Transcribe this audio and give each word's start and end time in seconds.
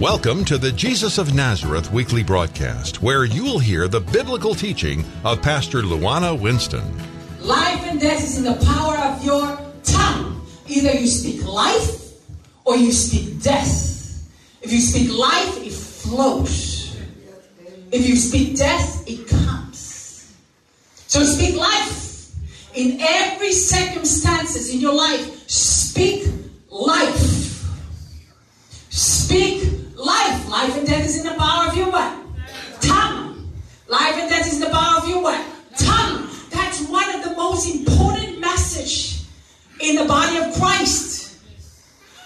Welcome 0.00 0.44
to 0.44 0.58
the 0.58 0.72
Jesus 0.72 1.16
of 1.16 1.32
Nazareth 1.32 1.90
weekly 1.90 2.22
broadcast, 2.22 3.00
where 3.00 3.24
you'll 3.24 3.58
hear 3.58 3.88
the 3.88 4.00
biblical 4.00 4.54
teaching 4.54 5.02
of 5.24 5.40
Pastor 5.40 5.80
Luana 5.80 6.38
Winston. 6.38 6.84
Life 7.40 7.82
and 7.86 7.98
death 7.98 8.22
is 8.22 8.36
in 8.36 8.44
the 8.44 8.62
power 8.66 8.98
of 8.98 9.24
your 9.24 9.58
tongue. 9.84 10.46
Either 10.66 10.92
you 10.92 11.06
speak 11.06 11.42
life 11.46 12.12
or 12.66 12.76
you 12.76 12.92
speak 12.92 13.40
death. 13.40 14.28
If 14.60 14.70
you 14.70 14.80
speak 14.80 15.10
life, 15.18 15.64
it 15.64 15.72
flows. 15.72 16.94
If 17.90 18.06
you 18.06 18.16
speak 18.16 18.58
death, 18.58 19.02
it 19.08 19.26
comes. 19.26 20.30
So 21.06 21.22
speak 21.22 21.56
life. 21.56 22.34
In 22.74 22.98
every 23.00 23.52
circumstances 23.52 24.74
in 24.74 24.78
your 24.78 24.94
life, 24.94 25.48
speak 25.48 26.28
life. 26.68 27.46
Speak 28.90 29.75
life. 30.48 30.76
And 30.76 30.86
death 30.86 31.06
is 31.06 31.18
in 31.18 31.32
the 31.32 31.38
power 31.38 31.68
of 31.68 31.76
your 31.76 31.90
what? 31.90 32.12
Tongue. 32.80 33.52
Life 33.88 34.14
and 34.16 34.30
death 34.30 34.46
is 34.46 34.54
in 34.54 34.60
the 34.60 34.70
power 34.70 35.02
of 35.02 35.08
your 35.08 35.22
what? 35.22 35.44
Tongue. 35.78 36.28
That's 36.50 36.88
one 36.88 37.14
of 37.14 37.24
the 37.24 37.34
most 37.34 37.74
important 37.74 38.40
message 38.40 39.22
in 39.80 39.96
the 39.96 40.04
body 40.04 40.38
of 40.38 40.54
Christ. 40.54 41.38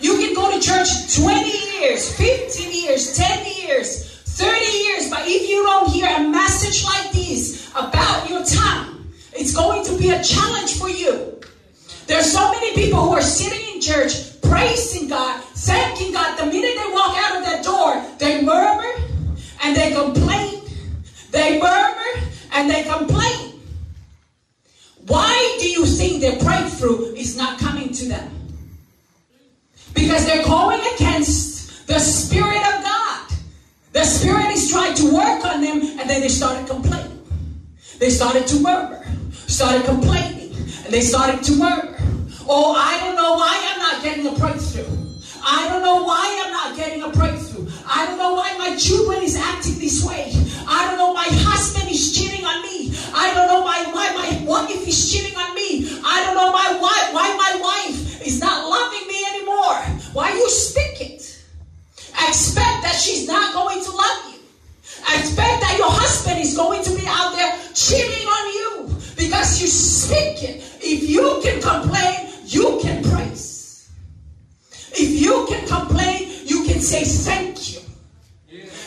You 0.01 0.17
can 0.17 0.35
go 0.35 0.51
to 0.51 0.61
church 0.61 1.15
20 1.15 1.51
years, 1.79 2.17
15 2.17 2.73
years, 2.73 3.17
10 3.17 3.47
years, 3.67 4.11
30 4.25 4.65
years, 4.65 5.11
but 5.11 5.21
if 5.25 5.49
you 5.49 5.63
don't 5.63 5.91
hear 5.91 6.07
a 6.07 6.29
message 6.29 6.85
like 6.85 7.13
this 7.13 7.71
about 7.73 8.29
your 8.29 8.45
tongue, 8.45 9.13
it's 9.35 9.55
going 9.55 9.85
to 9.85 9.99
be 9.99 10.11
a 10.11 10.23
challenge 10.23 10.79
for 10.79 10.89
you. 10.89 11.39
There's 12.07 12.33
so 12.33 12.51
many 12.51 12.75
people 12.75 13.01
who 13.03 13.13
are 13.13 13.23
sitting 13.23 13.70
church 13.81 14.41
praising 14.43 15.09
God, 15.09 15.43
thanking 15.55 16.13
God. 16.13 16.39
The 16.39 16.47
minute 16.47 16.75
they 16.77 16.93
walk 16.93 17.17
out 17.17 17.39
of 17.39 17.45
that 17.45 17.65
door, 17.65 18.05
they 18.19 18.43
murmur 18.43 18.93
and 19.63 19.77
they 19.77 19.93
complain. 19.93 20.63
They 21.31 21.61
murmur 21.61 22.29
and 22.53 22.71
they 22.71 22.83
complain. 22.85 23.61
Why 25.07 25.57
do 25.61 25.69
you 25.69 25.87
think 25.87 26.21
their 26.21 26.39
breakthrough 26.39 27.15
is 27.15 27.37
not 27.37 27.59
coming 27.59 27.93
to 27.93 28.05
them? 28.07 28.31
Because 29.95 30.27
they're 30.27 30.45
going 30.45 30.81
against 30.95 31.87
the 31.87 31.99
Spirit 31.99 32.61
of 32.75 32.83
God. 32.83 33.33
The 33.93 34.05
Spirit 34.05 34.47
is 34.53 34.71
trying 34.71 34.95
to 34.95 35.13
work 35.13 35.45
on 35.45 35.61
them, 35.61 35.81
and 35.99 36.09
then 36.09 36.21
they 36.21 36.29
started 36.29 36.69
complaining. 36.69 37.27
They 37.99 38.11
started 38.11 38.47
to 38.47 38.61
murmur, 38.61 39.05
started 39.33 39.85
complaining, 39.85 40.55
and 40.85 40.95
they 40.95 41.01
started 41.01 41.43
to 41.45 41.53
murmur. 41.57 42.00
Oh, 42.49 42.75
I 42.75 42.99
don't 43.01 43.17
know 43.17 43.35
why 43.35 43.55
I'm 43.73 43.79
not 43.79 44.03
getting 44.03 44.27
a 44.27 44.33
breakthrough. 44.33 45.01
I 45.43 45.69
don't 45.69 45.83
know 45.83 46.05
why 46.05 46.43
I'm 46.45 46.53
not 46.53 46.77
getting 46.77 47.03
a 47.03 47.09
breakthrough. 47.09 47.67
I 47.87 48.07
don't 48.07 48.19
know 48.19 48.35
why 48.35 48.57
my 48.59 48.77
children 48.77 49.23
is 49.23 49.37
acting 49.37 49.79
this 49.79 50.05
way. 50.05 50.33
I 50.67 50.87
don't 50.89 50.99
know 50.99 51.13
why 51.13 51.27
my 51.27 51.37
husband 51.37 51.91
is 51.91 52.17
cheating 52.17 52.45
on 52.45 52.63
me. 52.63 52.95
I 53.15 53.33
don't 53.35 53.47
know 53.49 53.63
why, 53.63 53.85
why 53.93 54.13
my 54.15 54.45
wife 54.45 54.87
is 54.87 55.13
cheating 55.13 55.37
on 55.37 55.55
me. 55.55 55.89
I 56.05 56.25
don't 56.25 56.35
know 56.35 56.53
my 56.53 56.79
wife, 56.81 57.15
why 57.15 57.29
my 57.37 57.53
wife 57.61 58.27
is 58.27 58.41
not 58.41 58.69
loving 58.69 59.09
me 59.09 59.25
anymore. 59.35 59.77
Why 60.13 60.33
you 60.33 60.49
speak 60.51 61.01
it? 61.01 61.21
Expect 62.29 62.83
that 62.85 62.97
she's 63.01 63.27
not 63.27 63.55
going 63.55 63.83
to 63.83 63.91
love 63.91 64.33
you. 64.33 64.41
Expect 65.17 65.61
that 65.63 65.75
your 65.79 65.91
husband 65.91 66.39
is 66.41 66.57
going 66.57 66.83
to 66.85 66.91
be 66.91 67.07
out 67.07 67.35
there 67.35 67.57
cheating 67.75 68.27
on 68.27 68.45
you 68.55 68.97
because 69.17 69.61
you 69.61 69.67
speak 69.67 70.43
it. 70.43 70.63
If 70.81 71.09
you 71.09 71.41
can 71.43 71.61
complain, 71.61 72.30
you 72.51 72.79
can 72.83 73.03
praise. 73.05 73.91
If 74.93 75.21
you 75.23 75.47
can 75.49 75.67
complain, 75.67 76.29
you 76.45 76.65
can 76.65 76.81
say 76.81 77.05
thank 77.05 77.73
you. 77.73 77.81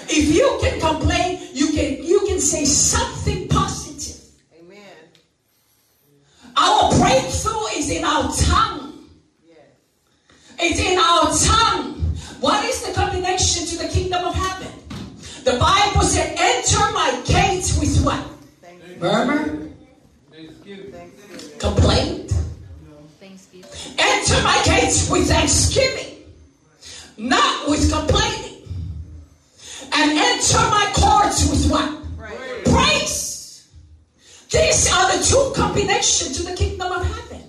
If 0.09 0.35
you 0.35 0.59
can 0.61 0.79
complain, 0.79 1.39
you 1.53 1.71
can 1.71 2.03
you 2.03 2.19
can 2.27 2.39
say 2.39 2.65
something 2.65 3.47
positive. 3.47 4.21
Amen. 4.59 4.97
Our 6.57 6.91
breakthrough 6.99 7.65
is 7.77 7.89
in 7.89 8.03
our 8.03 8.31
tongue. 8.35 9.09
It's 10.59 10.79
in 10.79 10.99
our 10.99 11.33
tongue. 11.33 11.93
What 12.39 12.63
is 12.65 12.85
the 12.85 12.93
combination 12.93 13.65
to 13.67 13.77
the 13.77 13.87
kingdom 13.87 14.25
of 14.25 14.35
heaven? 14.35 14.71
The 15.43 15.57
Bible 15.57 16.03
said, 16.03 16.35
enter 16.37 16.91
my 16.91 17.21
gates 17.25 17.79
with 17.79 18.03
what? 18.05 18.23
Murmur, 18.99 19.69
complaint. 21.59 22.12
Gates 24.65 25.09
with 25.09 25.27
thanksgiving, 25.27 26.23
not 27.17 27.69
with 27.69 27.91
complaining. 27.91 28.63
And 29.93 30.11
enter 30.17 30.57
my 30.57 30.91
courts 30.95 31.49
with 31.49 31.69
what? 31.71 31.89
Praise. 32.65 33.67
These 34.49 34.91
are 34.91 35.17
the 35.17 35.23
two 35.23 35.53
combinations 35.55 36.37
to 36.37 36.43
the 36.43 36.55
kingdom 36.55 36.91
of 36.91 37.05
heaven. 37.05 37.43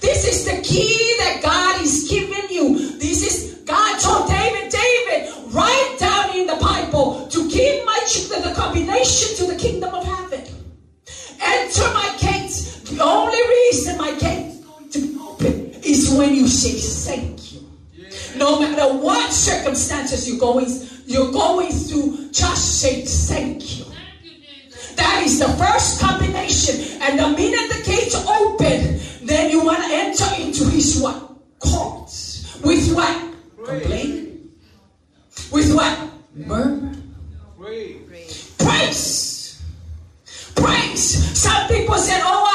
This 0.00 0.26
is 0.26 0.44
the 0.44 0.62
key 0.62 1.14
that 1.18 1.40
God 1.42 1.80
is 1.82 2.08
giving 2.08 2.48
you. 2.50 2.98
This 2.98 3.22
is 3.22 3.60
God 3.64 4.00
told 4.00 4.28
David, 4.28 4.72
David, 4.72 5.32
write 5.52 5.96
down 5.98 6.36
in 6.36 6.46
the 6.46 6.56
Bible 6.56 7.28
to 7.28 7.50
give 7.50 7.84
my 7.84 7.98
children 8.08 8.42
the 8.42 8.54
combination 8.54 9.36
to 9.36 9.52
the 9.52 9.58
kingdom 9.58 9.94
of 9.94 10.04
heaven. 10.04 10.44
Enter 11.40 11.92
my 11.92 12.16
gates. 12.20 12.80
The 12.88 13.02
only 13.02 13.40
reason 13.48 13.98
my 13.98 14.12
gate 14.18 14.31
when 16.12 16.34
you 16.34 16.48
say 16.48 16.78
thank 16.78 17.52
you. 17.52 17.60
No 18.36 18.60
matter 18.60 18.94
what 18.94 19.32
circumstances 19.32 20.28
you're 20.28 20.38
going, 20.38 20.66
you're 21.06 21.32
going 21.32 21.72
through, 21.72 22.30
just 22.32 22.80
say 22.80 23.04
thank 23.04 23.78
you. 23.78 23.84
That 24.96 25.22
is 25.24 25.38
the 25.38 25.48
first 25.48 26.00
combination. 26.00 27.00
And 27.02 27.18
the 27.18 27.28
minute 27.28 27.68
the 27.72 27.82
gates 27.84 28.14
open, 28.14 29.00
then 29.26 29.50
you 29.50 29.64
want 29.64 29.78
to 29.78 29.88
enter 29.90 30.28
into 30.38 30.64
his 30.68 31.00
what? 31.00 31.34
Courts. 31.58 32.60
With 32.62 32.94
what? 32.94 33.34
Complaint. 33.64 34.40
With 35.50 35.74
what? 35.74 35.98
Murmur. 36.34 36.94
Praise. 38.58 39.62
Praise. 40.54 41.38
Some 41.38 41.68
people 41.68 41.96
said, 41.96 42.20
Oh, 42.24 42.51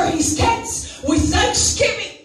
haven't 0.00 0.16
his 0.16 0.36
with 1.04 1.30
thanksgiving. 1.30 2.16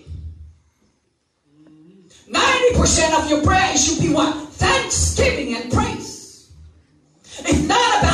90% 2.29 3.23
of 3.23 3.29
your 3.29 3.41
prayer 3.43 3.77
should 3.77 3.99
be 3.99 4.13
what? 4.13 4.49
Thanksgiving 4.53 5.55
and 5.55 5.71
praise. 5.71 6.51
It's 7.39 7.67
not 7.67 7.99
about 7.99 8.04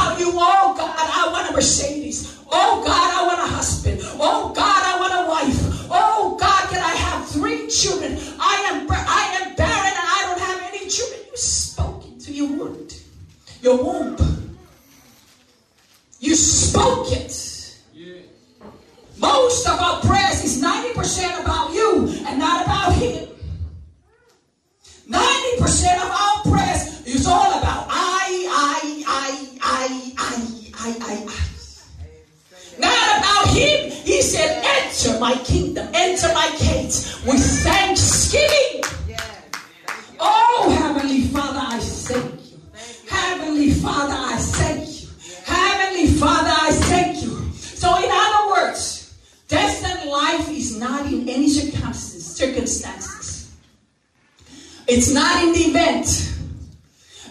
circumstances. 52.71 53.51
It's 54.87 55.13
not 55.13 55.43
in 55.43 55.53
the 55.53 55.59
event. 55.59 56.07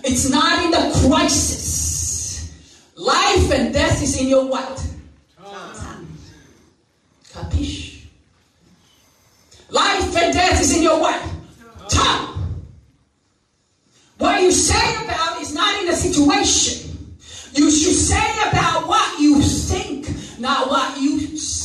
It's 0.04 0.30
not 0.30 0.64
in 0.64 0.70
the 0.70 1.08
crisis. 1.08 2.52
Life 2.96 3.52
and 3.52 3.72
death 3.72 4.02
is 4.02 4.20
in 4.20 4.28
your 4.28 4.46
what? 4.46 4.86
Capiche? 7.32 8.04
Life 9.70 10.16
and 10.16 10.32
death 10.34 10.60
is 10.60 10.76
in 10.76 10.82
your 10.82 11.00
what? 11.00 11.22
Tongue. 11.88 12.62
What 14.18 14.42
you 14.42 14.52
say 14.52 15.04
about 15.04 15.40
is 15.40 15.54
not 15.54 15.80
in 15.80 15.86
the 15.86 15.94
situation. 15.94 17.08
You 17.52 17.70
should 17.70 17.94
say 17.94 18.48
about 18.48 18.86
what 18.86 19.18
you 19.18 19.40
think, 19.42 20.08
not 20.38 20.68
what 20.68 21.00
you 21.00 21.36
see. 21.36 21.59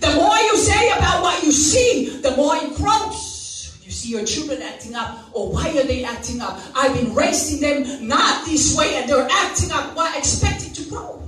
The 0.00 0.14
more 0.14 0.36
you 0.36 0.56
say 0.56 0.90
about 0.90 1.22
what 1.22 1.42
you 1.42 1.52
see, 1.52 2.20
the 2.20 2.34
more 2.36 2.56
it 2.56 2.74
grows. 2.76 3.78
You 3.84 3.90
see 3.90 4.10
your 4.10 4.24
children 4.24 4.62
acting 4.62 4.94
up, 4.94 5.28
or 5.32 5.52
why 5.52 5.68
are 5.70 5.84
they 5.84 6.04
acting 6.04 6.40
up? 6.40 6.58
I've 6.74 6.94
been 6.94 7.14
raising 7.14 7.60
them 7.60 8.08
not 8.08 8.46
this 8.46 8.76
way, 8.76 8.96
and 8.96 9.08
they're 9.08 9.28
acting 9.30 9.70
up. 9.70 9.94
Why 9.94 10.16
expect 10.16 10.66
it 10.66 10.74
to 10.74 10.88
grow? 10.88 11.22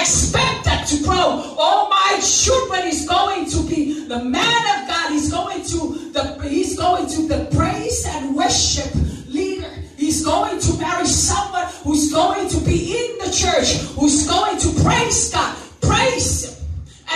Expect 0.00 0.64
that 0.64 0.86
to 0.88 1.02
grow. 1.02 1.56
All 1.58 1.88
my 1.88 2.20
children 2.22 2.86
is 2.86 3.08
going 3.08 3.50
to 3.50 3.62
be 3.62 4.06
the 4.06 4.22
man 4.22 4.82
of 4.82 4.88
God. 4.88 5.12
He's 5.12 5.30
going 5.30 5.64
to 5.64 6.12
the 6.12 6.48
he's 6.48 6.78
going 6.78 7.08
to 7.08 7.22
the 7.26 7.48
praise 7.56 8.06
and 8.06 8.36
worship 8.36 8.90
leader. 9.28 9.70
He's 9.96 10.24
going 10.24 10.60
to 10.60 10.78
marry 10.78 11.06
someone 11.06 11.66
who's 11.82 12.12
going 12.12 12.48
to 12.48 12.60
be 12.60 12.96
in 12.96 13.18
the 13.18 13.32
church, 13.32 13.78
who's 13.98 14.28
going 14.28 14.58
to 14.58 14.82
praise 14.82 15.32
God, 15.32 15.56
praise 15.80 16.44
Him, 16.44 16.57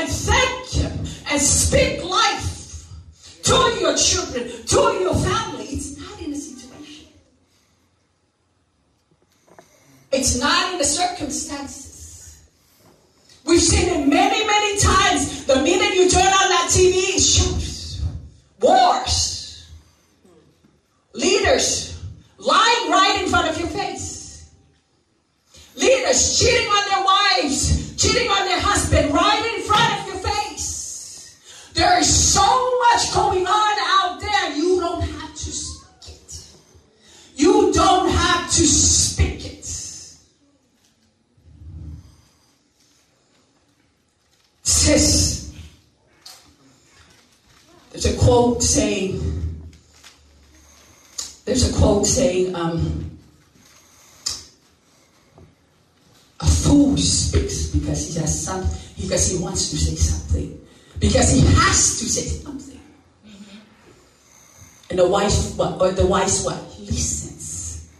and 0.03 0.11
thank 0.11 0.69
Him, 0.71 0.93
and 1.31 1.41
speak 1.41 2.03
life 2.05 2.89
to 3.45 3.55
your 3.81 3.97
children, 3.97 4.51
to 4.67 4.81
your 5.01 5.15
family. 5.15 5.65
It's 5.67 5.97
not 5.99 6.21
in 6.21 6.33
a 6.33 6.37
situation. 6.37 7.07
It's 10.11 10.39
not 10.41 10.73
in 10.73 10.79
the 10.79 10.85
circumstances. 10.85 12.43
We've 13.45 13.63
seen 13.63 13.89
it 13.89 14.09
many, 14.09 14.47
many 14.47 14.79
times. 14.81 15.47
The 15.47 15.57
minute 15.57 15.95
you 15.95 16.09
turn 16.11 16.27
on 16.27 16.49
that 16.51 16.69
TV, 16.71 17.17
it 17.17 17.21
shows 17.21 18.03
wars, 18.61 19.69
leaders 21.13 22.01
lying 22.39 22.91
right 22.91 23.21
in 23.23 23.29
front 23.29 23.49
of 23.49 23.59
your 23.59 23.69
face, 23.69 24.22
leaders 25.77 26.39
cheating 26.39 26.69
on 26.69 26.89
their 26.91 27.05
wives, 27.05 27.97
cheating 27.97 28.29
on 28.31 28.47
their 28.47 28.61
husband 28.61 29.13
right 29.13 29.55
in 29.55 29.63
front 29.63 30.01
of 30.01 30.07
your 30.09 30.33
face. 30.33 31.71
There 31.75 31.99
is 31.99 32.33
so 32.33 32.43
much 32.43 33.13
going 33.15 33.47
on 33.47 33.77
out 33.81 34.21
there. 34.21 34.57
You 34.57 34.81
don't 34.81 35.03
have 35.03 35.31
to 35.31 35.51
speak 35.51 36.15
it. 36.15 36.47
You 37.37 37.73
don't 37.73 38.11
have 38.11 38.51
to 38.51 38.67
speak 38.67 39.47
it. 39.47 39.65
Sis, 44.65 45.53
there's 47.91 48.07
a 48.07 48.17
quote 48.19 48.63
saying, 48.63 49.21
there's 51.45 51.71
a 51.71 51.79
quote 51.79 52.07
saying, 52.07 52.55
um, 52.55 53.12
fool 56.73 56.97
speaks 56.97 57.67
because 57.67 58.09
he 58.09 58.21
has 58.21 58.45
some, 58.45 58.67
because 58.99 59.31
he 59.31 59.37
wants 59.39 59.71
to 59.71 59.77
say 59.77 59.95
something, 59.95 60.59
because 60.99 61.31
he 61.33 61.41
has 61.41 61.99
to 62.01 62.09
say 62.09 62.23
something. 62.23 62.81
And 64.89 64.99
the 64.99 65.07
wise, 65.07 65.59
or 65.59 65.83
uh, 65.83 65.91
the 65.91 66.07
wise 66.07 66.45
what? 66.45 66.57
Listens. 66.81 67.91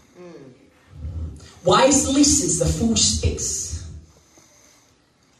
Wise 1.63 2.09
listens, 2.09 2.59
the 2.59 2.65
fool 2.65 2.95
speaks. 2.95 3.91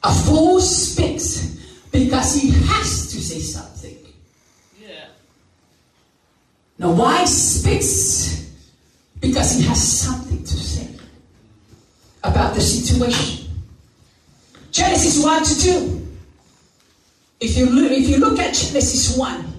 A 0.04 0.14
fool 0.14 0.60
speaks 0.60 1.58
because 1.92 2.36
he 2.36 2.52
has 2.52 3.12
to 3.12 3.20
say 3.20 3.40
something. 3.40 3.98
Now, 6.78 6.92
wise 6.92 7.62
speaks 7.62 8.52
because 9.20 9.56
he 9.56 9.64
has 9.64 9.82
something 9.82 10.44
to 10.44 10.58
say 10.58 10.93
about 12.24 12.56
the 12.56 12.62
situation. 12.62 13.50
Genesis 14.72 15.24
1 15.24 15.44
to 15.44 15.60
2. 15.62 16.08
If 17.40 17.58
you, 17.58 17.66
look, 17.66 17.92
if 17.92 18.08
you 18.08 18.18
look 18.18 18.40
at 18.40 18.54
Genesis 18.54 19.18
1, 19.18 19.54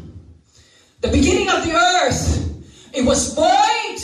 the 1.02 1.08
beginning 1.08 1.50
of 1.50 1.64
the 1.64 1.74
earth, 1.74 2.64
it 2.92 3.04
was 3.04 3.34
void. 3.34 3.98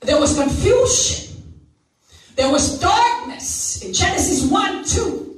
There 0.00 0.18
was 0.18 0.36
confusion. 0.36 1.36
There 2.34 2.50
was 2.50 2.78
darkness 2.80 3.82
in 3.82 3.92
Genesis 3.92 4.50
1 4.50 4.84
2. 4.84 5.36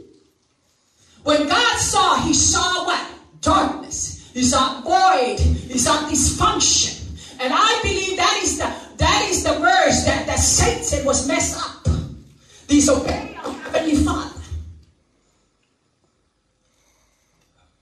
When 1.24 1.46
God 1.48 1.78
saw, 1.78 2.16
he 2.22 2.32
saw 2.32 2.84
what? 2.86 3.06
Darkness. 3.40 4.30
He 4.32 4.42
saw 4.42 4.80
void. 4.80 5.38
He 5.38 5.78
saw 5.78 6.08
dysfunction. 6.08 6.96
And 7.40 7.52
I 7.54 7.80
believe 7.82 8.16
that 8.16 8.40
is 8.42 8.58
the 8.58 8.66
that 9.00 9.28
is 9.30 9.42
the 9.42 9.54
verse 9.54 10.04
that, 10.04 10.26
that 10.26 10.38
Satan 10.38 11.04
was 11.04 11.26
messed 11.26 11.58
up. 11.58 11.88
Disobeying 12.68 13.36
our 13.38 13.52
Heavenly 13.52 13.96
Father. 13.96 14.40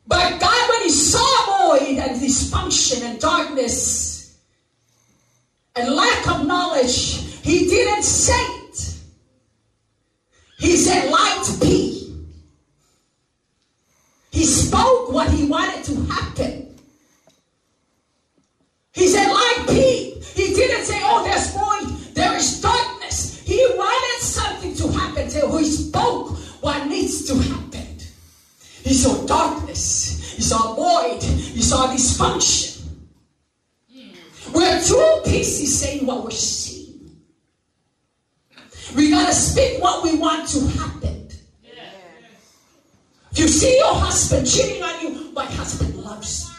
But 0.06 0.41
God, 0.41 0.70
when 0.70 0.82
he 0.85 0.91
saw 0.91 1.69
void 1.69 1.99
and 1.99 2.20
dysfunction 2.20 3.03
and 3.03 3.20
darkness 3.20 4.38
and 5.76 5.94
lack 5.94 6.26
of 6.29 6.47
knowledge, 6.47 7.43
he 7.43 7.67
didn't 7.67 8.05
say 8.05 8.41
it. 8.41 8.94
He 10.59 10.76
said, 10.76 11.11
light 11.11 11.56
be. 11.61 12.15
He 14.31 14.44
spoke 14.44 15.12
what 15.12 15.31
he 15.31 15.44
wanted 15.44 15.85
to 15.85 15.94
happen. 16.12 16.76
He 18.93 19.09
said, 19.09 19.31
light 19.31 19.65
be. 19.69 20.18
He 20.35 20.55
didn't 20.55 20.85
say, 20.85 21.01
oh, 21.03 21.25
there's 21.25 21.51
void, 21.53 22.15
there 22.15 22.37
is 22.37 22.61
darkness. 22.61 23.41
He 23.44 23.65
wanted 23.77 24.23
something 24.23 24.75
to 24.75 24.89
happen, 24.89 25.31
so 25.31 25.56
he 25.56 25.70
spoke 25.70 26.37
what 26.61 26.87
needs 26.87 27.27
to 27.27 27.35
happen. 27.35 27.99
He 28.85 28.94
saw 28.94 29.27
darkness, 29.27 30.35
he 30.37 30.43
saw 30.43 30.75
void, 30.75 31.23
he 31.23 31.63
saw 31.63 31.89
dysfunction. 31.89 32.69
We're 34.55 34.82
two 34.82 35.20
pieces 35.25 35.79
saying 35.79 36.06
what 36.06 36.25
we're 36.25 36.31
seeing. 36.31 36.69
We 38.97 39.11
gotta 39.11 39.35
speak 39.35 39.82
what 39.82 40.03
we 40.03 40.17
want 40.17 40.49
to 40.49 40.67
happen. 40.79 41.29
If 43.32 43.39
you 43.39 43.49
see 43.49 43.77
your 43.79 43.94
husband 43.94 44.47
cheating 44.51 44.82
on 44.82 45.01
you, 45.03 45.32
my 45.32 45.44
husband 45.44 45.94
loves 45.97 46.49
me. 46.49 46.55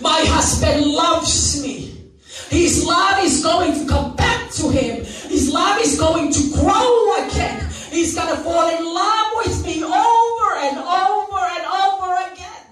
My 0.00 0.20
husband 0.26 0.86
loves 0.86 1.62
me. 1.62 2.01
His 2.50 2.84
love 2.84 3.18
is 3.22 3.42
going 3.42 3.78
to 3.78 3.86
come 3.86 4.16
back 4.16 4.50
to 4.52 4.68
him. 4.70 5.04
His 5.04 5.50
love 5.52 5.80
is 5.80 5.98
going 5.98 6.32
to 6.32 6.52
grow 6.52 7.26
again. 7.26 7.68
He's 7.90 8.14
going 8.14 8.34
to 8.34 8.42
fall 8.42 8.68
in 8.70 8.84
love 8.84 9.32
with 9.36 9.64
me 9.66 9.82
over 9.84 10.48
and 10.56 10.78
over 10.78 11.38
and 11.38 11.64
over 11.66 12.32
again. 12.32 12.62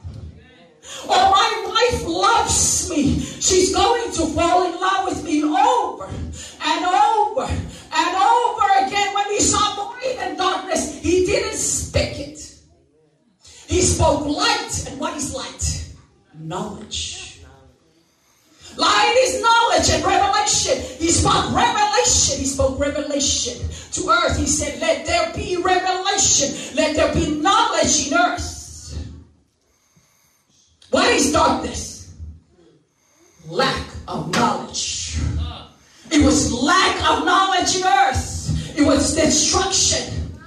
Oh, 1.08 1.30
my 1.30 1.50
wife 1.68 2.06
loves 2.06 2.88
me. 2.90 3.20
She's 3.20 3.74
going 3.74 4.12
to 4.12 4.26
fall 4.34 4.66
in 4.66 4.80
love 4.80 5.04
with 5.08 5.24
me 5.24 5.42
over 5.42 6.06
and 6.06 6.84
over 6.84 7.44
and 7.44 8.16
over 8.16 8.86
again. 8.86 9.14
When 9.14 9.30
he 9.30 9.40
saw 9.40 9.74
void 9.76 10.16
and 10.20 10.38
darkness, 10.38 10.98
he 11.00 11.26
didn't 11.26 11.58
speak 11.58 12.18
it. 12.18 12.54
He 13.66 13.82
spoke 13.82 14.24
light. 14.26 14.86
And 14.88 14.98
what 14.98 15.16
is 15.16 15.34
light? 15.34 15.94
Knowledge. 16.38 17.29
Light 19.10 19.18
is 19.24 19.42
knowledge 19.42 19.90
and 19.90 20.04
revelation. 20.04 20.80
He 20.98 21.10
spoke 21.10 21.52
revelation. 21.52 22.38
He 22.38 22.44
spoke 22.44 22.78
revelation 22.78 23.68
to 23.92 24.08
earth. 24.08 24.38
He 24.38 24.46
said, 24.46 24.80
Let 24.80 25.04
there 25.04 25.32
be 25.34 25.56
revelation. 25.56 26.76
Let 26.76 26.94
there 26.94 27.12
be 27.12 27.40
knowledge 27.40 28.06
in 28.06 28.14
earth. 28.14 29.10
What 30.90 31.08
is 31.10 31.32
darkness? 31.32 32.14
Lack 33.48 33.84
of 34.06 34.30
knowledge. 34.32 35.18
It 36.12 36.24
was 36.24 36.52
lack 36.52 36.96
of 37.10 37.24
knowledge 37.24 37.76
in 37.76 37.82
earth. 37.84 38.78
It 38.78 38.86
was 38.86 39.16
destruction. 39.16 40.38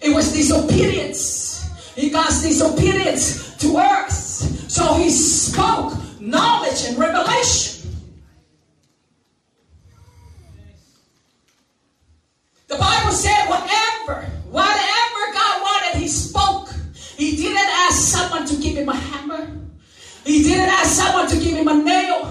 It 0.00 0.12
was 0.12 0.32
disobedience. 0.32 1.70
He 1.94 2.10
got 2.10 2.30
disobedience 2.30 3.56
to 3.58 3.76
earth. 3.76 4.12
So 4.68 4.94
he 4.94 5.08
spoke 5.10 5.92
knowledge 6.20 6.84
and 6.86 6.98
revelation. 6.98 7.75
Ask 20.86 21.02
someone 21.02 21.28
to 21.28 21.36
give 21.36 21.54
him 21.54 21.68
a 21.68 21.82
nail. 21.82 22.24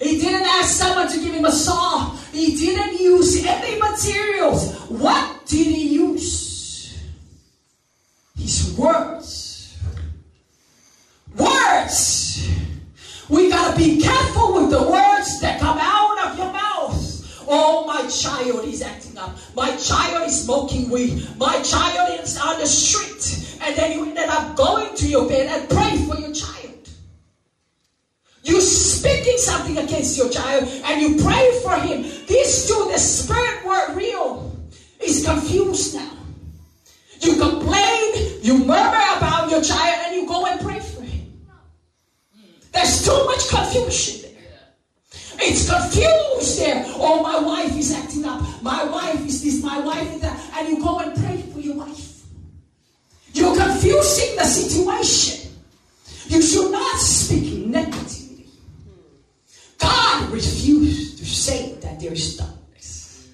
He 0.00 0.18
didn't 0.20 0.46
ask 0.46 0.70
someone 0.74 1.10
to 1.10 1.18
give 1.18 1.34
him 1.34 1.44
a 1.44 1.52
saw. 1.52 2.16
He 2.32 2.56
didn't 2.56 3.00
use 3.00 3.44
any 3.44 3.78
materials. 3.78 4.74
What 4.88 5.46
did 5.46 5.66
he 5.66 5.88
use? 5.94 6.98
His 8.36 8.76
words. 8.78 9.76
Words. 11.36 12.48
We 13.28 13.50
gotta 13.50 13.76
be 13.76 14.00
careful 14.00 14.54
with 14.54 14.70
the 14.70 14.82
words 14.82 15.40
that 15.40 15.60
come 15.60 15.78
out 15.80 16.26
of 16.26 16.38
your 16.38 16.52
mouth. 16.52 17.44
Oh, 17.46 17.86
my 17.86 18.08
child 18.08 18.64
is 18.64 18.82
acting 18.82 19.18
up. 19.18 19.36
My 19.54 19.76
child 19.76 20.28
is 20.28 20.44
smoking 20.44 20.90
weed. 20.90 21.26
My 21.36 21.60
child 21.62 22.20
is 22.20 22.38
on 22.38 22.58
the 22.58 22.66
street. 22.66 23.17
And 23.68 23.76
then 23.76 23.92
you 23.92 24.04
ended 24.06 24.30
up 24.30 24.56
going 24.56 24.96
to 24.96 25.06
your 25.06 25.28
bed 25.28 25.46
and 25.46 25.68
pray 25.68 25.98
for 26.06 26.18
your 26.18 26.32
child. 26.32 26.88
You 28.42 28.62
speaking 28.62 29.36
something 29.36 29.76
against 29.76 30.16
your 30.16 30.30
child 30.30 30.64
and 30.86 31.02
you 31.02 31.22
pray 31.22 31.60
for 31.62 31.76
him. 31.76 32.00
These 32.26 32.66
two, 32.66 32.88
the 32.90 32.98
spirit 32.98 33.66
word 33.66 33.94
real 33.94 34.58
is 35.04 35.22
confused 35.22 35.96
now. 35.96 36.12
You 37.20 37.36
complain, 37.36 38.40
you 38.40 38.56
murmur 38.56 39.04
about 39.18 39.50
your 39.50 39.60
child, 39.60 40.06
and 40.06 40.16
you 40.16 40.26
go 40.26 40.46
and 40.46 40.58
pray 40.62 40.80
for 40.80 41.02
him. 41.02 41.26
There's 42.72 43.04
too 43.04 43.22
much 43.26 43.48
confusion 43.50 44.32
there. 44.32 44.42
It's 45.40 45.68
confused 45.68 46.58
there. 46.58 46.86
Oh, 46.96 47.22
my 47.22 47.38
wife 47.38 47.76
is 47.76 47.92
acting 47.92 48.24
up. 48.24 48.40
My 48.62 48.84
wife 48.84 49.26
is 49.26 49.42
this, 49.42 49.62
my 49.62 49.78
wife 49.80 50.10
is 50.14 50.22
that. 50.22 50.40
And 50.56 50.68
you 50.70 50.82
go 50.82 51.00
and 51.00 51.14
pray 51.22 51.42
for 51.52 51.58
your 51.58 51.76
wife. 51.76 52.07
You're 53.38 53.54
confusing 53.56 54.34
the 54.34 54.44
situation. 54.44 55.52
You 56.26 56.42
should 56.42 56.72
not 56.72 56.98
speak 56.98 57.66
negative. 57.66 58.46
God 59.78 60.30
refused 60.32 61.18
to 61.18 61.24
say 61.24 61.74
that 61.82 62.00
there 62.00 62.12
is 62.12 62.36
darkness. 62.36 63.28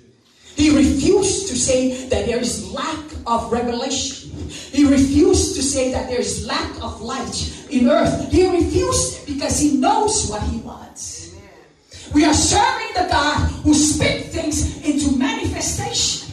He 0.57 0.77
refused 0.77 1.49
to 1.49 1.57
say 1.57 2.07
that 2.09 2.27
there 2.27 2.39
is 2.39 2.71
lack 2.71 3.05
of 3.27 3.51
revelation. 3.51 4.31
He 4.51 4.85
refused 4.87 5.57
to 5.57 5.63
say 5.63 5.91
that 5.93 6.11
there 6.11 6.21
is 6.21 6.47
lack 6.47 6.71
of 6.83 7.01
light 7.01 7.67
in 7.71 7.89
earth. 7.89 8.31
He 8.31 8.47
refused 8.47 9.27
because 9.27 9.59
he 9.59 9.79
knows 9.79 10.29
what 10.29 10.43
he 10.43 10.59
wants. 10.59 11.35
We 12.13 12.27
are 12.27 12.35
serving 12.35 12.93
the 12.95 13.09
God 13.11 13.39
who 13.65 13.73
speaks 13.73 14.29
things 14.35 14.85
into 14.85 15.17
manifestation. 15.17 16.31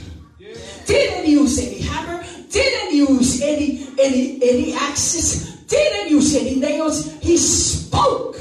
Didn't 0.86 1.26
use 1.26 1.58
any 1.58 1.80
hammer, 1.80 2.21
didn't 2.52 2.96
use 2.96 3.42
any 3.42 3.88
any 4.00 4.40
any 4.44 4.74
axes, 4.74 5.56
didn't 5.68 6.10
use 6.10 6.36
any 6.36 6.56
nails. 6.60 7.12
He 7.22 7.38
spoke 7.38 8.38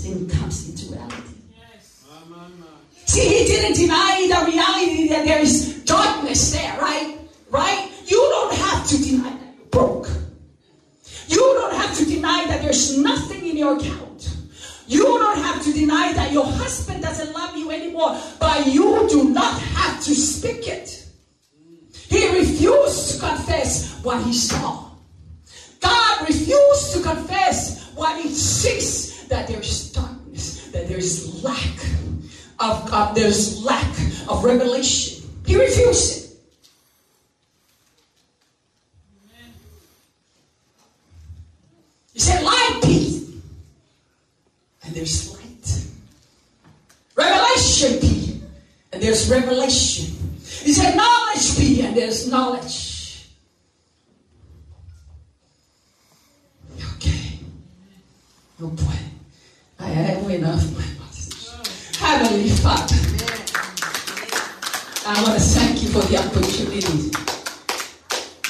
thing 0.00 0.28
comes 0.28 0.68
into 0.68 0.92
reality. 0.92 1.16
See, 3.06 3.26
he 3.28 3.44
didn't 3.44 3.76
deny 3.76 4.28
the 4.28 4.50
reality 4.50 5.08
that 5.08 5.24
there 5.24 5.40
is 5.40 5.84
darkness 5.84 6.52
there, 6.52 6.78
right? 6.80 7.18
Right? 7.50 7.90
You 8.06 8.16
don't 8.16 8.54
have 8.54 8.86
to 8.88 8.96
deny 9.02 9.30
that 9.30 9.54
you're 9.56 9.66
broke. 9.66 10.08
You 11.26 11.38
don't 11.38 11.74
have 11.74 11.96
to 11.98 12.04
deny 12.04 12.46
that 12.46 12.62
there's 12.62 12.96
nothing 12.96 13.46
in 13.46 13.56
your 13.56 13.76
account. 13.76 14.36
You 14.86 15.04
don't 15.04 15.38
have 15.38 15.62
to 15.64 15.72
deny 15.72 16.12
that 16.12 16.32
your 16.32 16.44
husband 16.44 17.02
doesn't 17.02 17.32
love 17.32 17.56
you 17.56 17.70
anymore, 17.70 18.16
but 18.38 18.66
you 18.66 19.08
do 19.08 19.30
not 19.30 19.60
have 19.60 20.02
to 20.04 20.14
speak 20.14 20.68
it. 20.68 20.99
Refused 22.70 23.14
to 23.14 23.26
confess 23.26 24.00
what 24.02 24.22
he 24.22 24.32
saw. 24.32 24.90
God 25.80 26.28
refused 26.28 26.92
to 26.94 27.02
confess 27.02 27.90
what 27.94 28.20
he 28.20 28.28
sees 28.28 29.26
that 29.26 29.48
there's 29.48 29.90
darkness, 29.92 30.68
that 30.70 30.88
there's 30.88 31.42
lack 31.42 31.76
of, 32.60 32.92
of 32.92 33.14
there's 33.14 33.64
lack 33.64 33.90
of 34.28 34.44
revelation. 34.44 35.28
He 35.46 35.58
refused 35.58 36.16
it. 36.16 36.30
He 42.12 42.20
said, 42.20 42.42
light 42.44 42.78
be. 42.82 43.40
And 44.84 44.94
there's 44.94 45.32
light. 45.32 45.84
Revelation 47.16 48.00
be. 48.00 48.42
And 48.92 49.02
there's 49.02 49.28
revelation. 49.30 50.16
He 50.62 50.72
said, 50.72 50.96
knowledge 50.96 51.58
be. 51.58 51.82
And 51.82 51.96
there's 51.96 52.30
knowledge. 52.30 53.28
Okay. 56.96 57.38
Oh 58.62 58.68
boy. 58.68 58.98
I 59.78 59.88
have 59.88 60.30
enough 60.30 60.76
my 60.76 60.90
Heavenly 62.00 62.48
Father, 62.48 62.96
I 65.06 65.22
want 65.22 65.38
to 65.38 65.44
thank 65.44 65.82
you 65.82 65.88
for 65.90 66.00
the 66.08 66.16
opportunity 66.18 67.10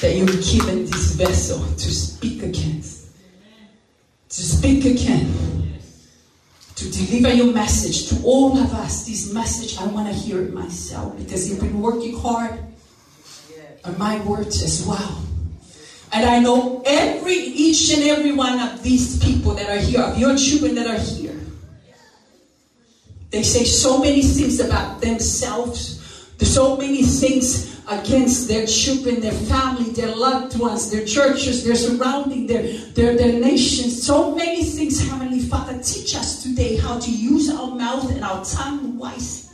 that 0.00 0.16
you've 0.16 0.44
given 0.44 0.86
this 0.86 1.12
vessel 1.14 1.58
to 1.58 1.90
speak 1.90 2.42
against. 2.42 3.10
To 4.28 4.42
speak 4.42 4.84
again. 4.84 5.59
To 6.80 6.90
deliver 6.90 7.30
your 7.34 7.52
message 7.52 8.08
to 8.08 8.24
all 8.24 8.56
of 8.56 8.72
us. 8.72 9.04
This 9.04 9.34
message, 9.34 9.78
I 9.78 9.84
want 9.88 10.08
to 10.08 10.14
hear 10.14 10.40
it 10.40 10.54
myself 10.54 11.14
because 11.18 11.46
you've 11.46 11.60
been 11.60 11.82
working 11.82 12.18
hard 12.18 12.58
on 13.84 13.98
my 13.98 14.18
words 14.24 14.62
as 14.62 14.86
well. 14.86 15.22
And 16.10 16.24
I 16.24 16.40
know 16.40 16.82
every, 16.86 17.34
each 17.34 17.92
and 17.92 18.04
every 18.04 18.32
one 18.32 18.58
of 18.60 18.82
these 18.82 19.22
people 19.22 19.52
that 19.56 19.68
are 19.68 19.78
here, 19.78 20.00
of 20.00 20.18
your 20.18 20.34
children 20.38 20.74
that 20.76 20.86
are 20.86 20.98
here, 20.98 21.38
they 23.28 23.42
say 23.42 23.64
so 23.64 23.98
many 23.98 24.22
things 24.22 24.58
about 24.58 25.02
themselves, 25.02 26.00
so 26.40 26.78
many 26.78 27.02
things 27.02 27.69
against 27.88 28.48
their 28.48 28.66
children, 28.66 29.20
their 29.20 29.32
family, 29.32 29.90
their 29.90 30.14
loved 30.14 30.58
ones, 30.58 30.90
their 30.90 31.04
churches, 31.04 31.64
their 31.64 31.74
surrounding, 31.74 32.46
their, 32.46 32.62
their, 32.94 33.16
their 33.16 33.40
nations. 33.40 34.02
So 34.02 34.34
many 34.34 34.64
things, 34.64 35.08
Heavenly 35.08 35.40
Father, 35.40 35.74
teach 35.82 36.14
us 36.14 36.42
today 36.42 36.76
how 36.76 36.98
to 36.98 37.10
use 37.10 37.50
our 37.50 37.74
mouth 37.74 38.10
and 38.10 38.24
our 38.24 38.44
tongue 38.44 38.98
wisely 38.98 39.50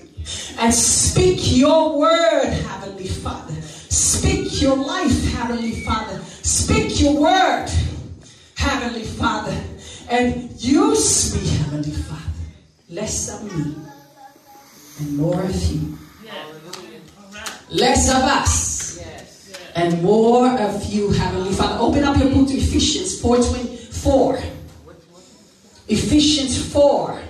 and 0.59 0.75
speak 0.75 1.57
your 1.57 1.99
word, 1.99 2.47
Heavenly 2.47 3.09
Father. 3.09 3.55
Speak 3.63 4.61
your 4.61 4.77
life, 4.77 5.25
Heavenly 5.33 5.81
Father. 5.85 6.21
Speak 6.43 7.01
your 7.01 7.21
word, 7.21 7.69
Heavenly 8.57 9.05
Father. 9.05 9.57
And 10.09 10.51
use 10.61 11.35
me, 11.35 11.49
Heavenly 11.59 11.91
Father. 11.91 12.23
Less 12.89 13.29
of 13.35 13.45
me 13.45 13.75
and 15.01 15.17
more 15.17 15.43
of 15.43 15.55
you. 15.67 15.99
Less 17.71 18.09
of 18.09 18.23
us 18.23 18.99
and 19.75 20.03
more 20.03 20.49
of 20.59 20.85
you, 20.85 21.11
Heavenly 21.11 21.53
Father. 21.53 21.79
Open 21.81 22.05
up 22.05 22.17
your 22.17 22.31
book 22.31 22.49
to 22.49 22.55
Ephesians 22.55 23.21
4.24. 23.21 24.43
Ephesians 25.89 26.73
4. 26.73 27.23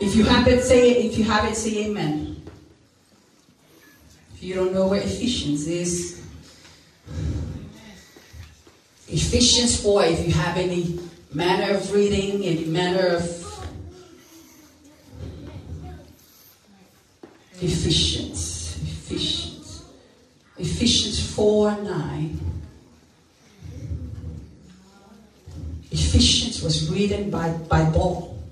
If 0.00 0.16
you 0.16 0.24
have 0.24 0.46
it, 0.46 0.62
say 0.64 0.90
it. 0.90 1.06
If 1.06 1.18
you 1.18 1.24
have 1.24 1.44
it, 1.44 1.56
say 1.56 1.86
amen. 1.86 2.42
If 4.34 4.42
you 4.42 4.54
don't 4.54 4.72
know 4.72 4.88
where 4.88 5.00
Ephesians 5.00 5.66
is, 5.66 6.20
Ephesians 9.08 9.80
4, 9.82 10.04
if 10.04 10.26
you 10.26 10.32
have 10.32 10.56
any 10.56 10.98
manner 11.32 11.76
of 11.76 11.92
reading, 11.92 12.44
any 12.44 12.64
manner 12.64 13.08
of 13.08 13.22
Ephesians, 17.60 18.51
Ephesians, 19.12 19.84
Ephesians 20.56 21.34
4 21.34 21.82
9. 21.82 22.40
Ephesians 25.90 26.62
was 26.62 26.90
written 26.90 27.30
by, 27.30 27.50
by 27.68 27.84
Paul. 27.90 28.42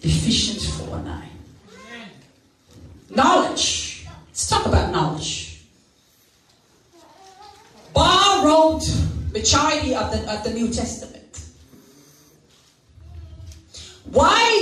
Ephesians 0.00 0.66
4 0.78 1.00
9. 1.00 1.28
Knowledge. 3.10 4.06
Let's 4.28 4.48
talk 4.48 4.64
about 4.64 4.92
knowledge. 4.92 5.62
Paul 7.92 8.46
wrote 8.46 8.88
majority 9.30 9.94
of 9.94 10.10
the, 10.10 10.32
of 10.32 10.42
the 10.44 10.54
New 10.54 10.72
Testament. 10.72 11.19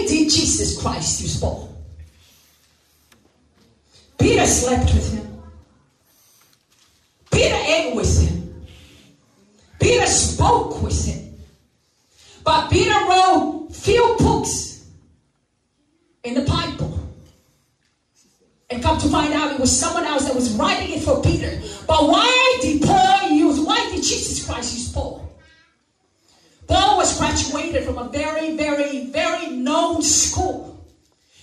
Why 0.08 0.14
did 0.14 0.30
Jesus 0.30 0.80
Christ 0.80 1.20
you 1.20 1.38
Paul? 1.38 1.68
Peter 4.18 4.46
slept 4.46 4.94
with 4.94 5.12
him. 5.12 5.42
Peter 7.30 7.54
ate 7.54 7.94
with 7.94 8.18
him. 8.18 8.64
Peter 9.78 10.06
spoke 10.06 10.80
with 10.82 11.04
him. 11.04 11.34
But 12.42 12.70
Peter 12.70 12.90
wrote 12.90 13.68
few 13.70 14.16
books 14.18 14.88
in 16.24 16.32
the 16.32 16.42
Bible. 16.42 16.98
And 18.70 18.82
come 18.82 18.98
to 18.98 19.08
find 19.08 19.34
out 19.34 19.52
it 19.52 19.60
was 19.60 19.78
someone 19.78 20.04
else 20.04 20.24
that 20.24 20.34
was 20.34 20.54
writing 20.54 20.96
it 20.96 21.02
for 21.02 21.22
Peter. 21.22 21.60
But 21.86 22.08
why 22.08 22.58
did 22.62 22.80
Paul 22.80 23.28
use, 23.28 23.60
why 23.60 23.90
did 23.90 24.02
Jesus 24.02 24.46
Christ 24.46 24.72
used 24.72 24.94
Paul. 24.94 25.17
Graduated 27.18 27.84
from 27.84 27.98
a 27.98 28.08
very, 28.08 28.56
very, 28.56 29.06
very 29.06 29.50
known 29.50 30.02
school. 30.02 30.86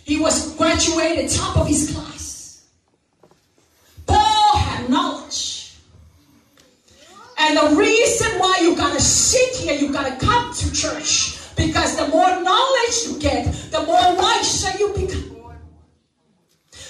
He 0.06 0.18
was 0.18 0.56
graduated 0.56 1.30
top 1.30 1.58
of 1.58 1.68
his 1.68 1.92
class. 1.92 2.66
Paul 4.06 4.58
had 4.58 4.90
knowledge. 4.90 5.74
And 7.38 7.58
the 7.58 7.76
reason 7.76 8.40
why 8.40 8.60
you 8.62 8.76
gotta 8.78 9.02
sit 9.02 9.56
here, 9.58 9.74
you 9.74 9.92
gotta 9.92 10.16
come 10.16 10.54
to 10.54 10.72
church, 10.72 11.40
because 11.58 11.98
the 11.98 12.08
more 12.08 12.42
knowledge 12.42 12.96
you 13.08 13.20
get, 13.20 13.54
the 13.72 13.84
more 13.84 14.16
wiser 14.16 14.78
you 14.80 14.94
become. 14.94 15.56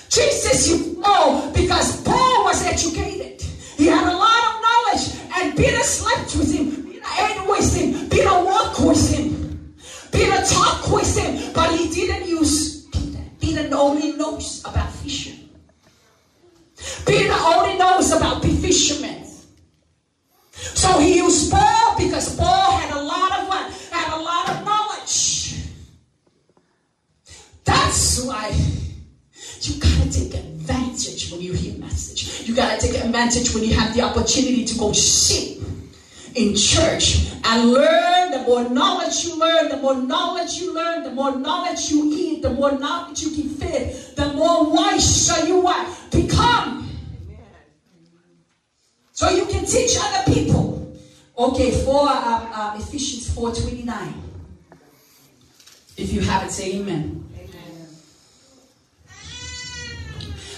Jesus, 0.10 0.70
you 0.70 1.02
know, 1.02 1.52
because 1.56 2.04
Paul 2.04 2.44
was 2.44 2.64
educated. 2.64 3.42
He 3.78 3.88
had 3.88 4.08
a 4.08 4.16
lot 4.16 4.44
of 4.50 4.62
knowledge, 4.62 5.06
and 5.38 5.58
Peter 5.58 5.82
slept 5.82 6.36
with 6.36 6.54
him. 6.54 6.95
Ate 7.20 7.48
with 7.48 7.76
him. 7.76 8.10
Peter 8.10 8.30
walked 8.30 8.80
with 8.80 9.10
him. 9.14 9.76
Peter 10.12 10.42
talked 10.46 10.92
with 10.92 11.18
him, 11.18 11.54
but 11.54 11.76
he 11.78 11.90
didn't 11.90 12.28
use 12.28 12.86
Peter. 12.88 13.20
Peter 13.40 13.70
only 13.76 14.14
knows 14.14 14.62
about 14.66 14.92
fishing. 14.92 15.50
Peter 17.06 17.34
only 17.34 17.78
knows 17.78 18.12
about 18.12 18.42
the 18.42 18.50
fishermen. 18.50 19.26
So 20.52 21.00
he 21.00 21.18
used 21.18 21.52
Paul 21.52 21.96
because 21.98 22.36
Paul 22.36 22.72
had 22.78 22.96
a 22.96 23.02
lot 23.02 23.40
of 23.40 23.48
what? 23.48 23.72
Had 23.92 24.14
a 24.14 24.22
lot 24.22 24.50
of 24.50 24.66
knowledge. 24.66 25.56
That's 27.64 28.24
why 28.24 28.56
you 29.62 29.80
gotta 29.80 30.12
take 30.12 30.34
advantage 30.34 31.32
when 31.32 31.42
you 31.42 31.54
hear 31.54 31.78
message. 31.78 32.48
You 32.48 32.56
gotta 32.56 32.80
take 32.80 33.02
advantage 33.04 33.54
when 33.54 33.64
you 33.64 33.74
have 33.74 33.94
the 33.96 34.02
opportunity 34.02 34.66
to 34.66 34.78
go 34.78 34.92
sit 34.92 35.60
in 36.36 36.56
church 36.56 37.32
and 37.44 37.72
learn. 37.72 38.32
The 38.32 38.44
more 38.44 38.70
knowledge 38.70 39.24
you 39.24 39.40
learn, 39.40 39.70
the 39.70 39.78
more 39.78 39.96
knowledge 39.96 40.54
you 40.56 40.74
learn, 40.74 41.04
the 41.04 41.12
more 41.12 41.36
knowledge 41.38 41.90
you 41.90 42.12
eat, 42.14 42.42
the 42.42 42.50
more 42.52 42.78
knowledge 42.78 43.22
you 43.22 43.32
can 43.32 43.50
fit, 43.50 44.16
the 44.16 44.34
more 44.34 44.72
wise 44.72 45.26
shall 45.26 45.48
you 45.48 45.62
become. 46.12 46.90
So 49.14 49.30
you 49.30 49.46
can 49.46 49.66
teach 49.66 49.98
other 50.00 50.34
people. 50.34 50.76
Okay, 51.38 51.84
for 51.84 52.08
um, 52.08 52.54
um, 52.54 52.80
Ephesians 52.80 53.30
4.29. 53.36 54.14
If 55.98 56.14
you 56.14 56.22
have 56.22 56.46
it, 56.46 56.52
say 56.52 56.76
amen. 56.76 57.22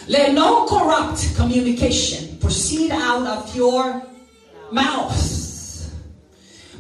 Let 0.08 0.34
no 0.34 0.66
corrupt 0.68 1.36
communication 1.36 2.38
proceed 2.40 2.92
out 2.92 3.28
of 3.28 3.56
your 3.56 4.04
mouth, 4.72 5.14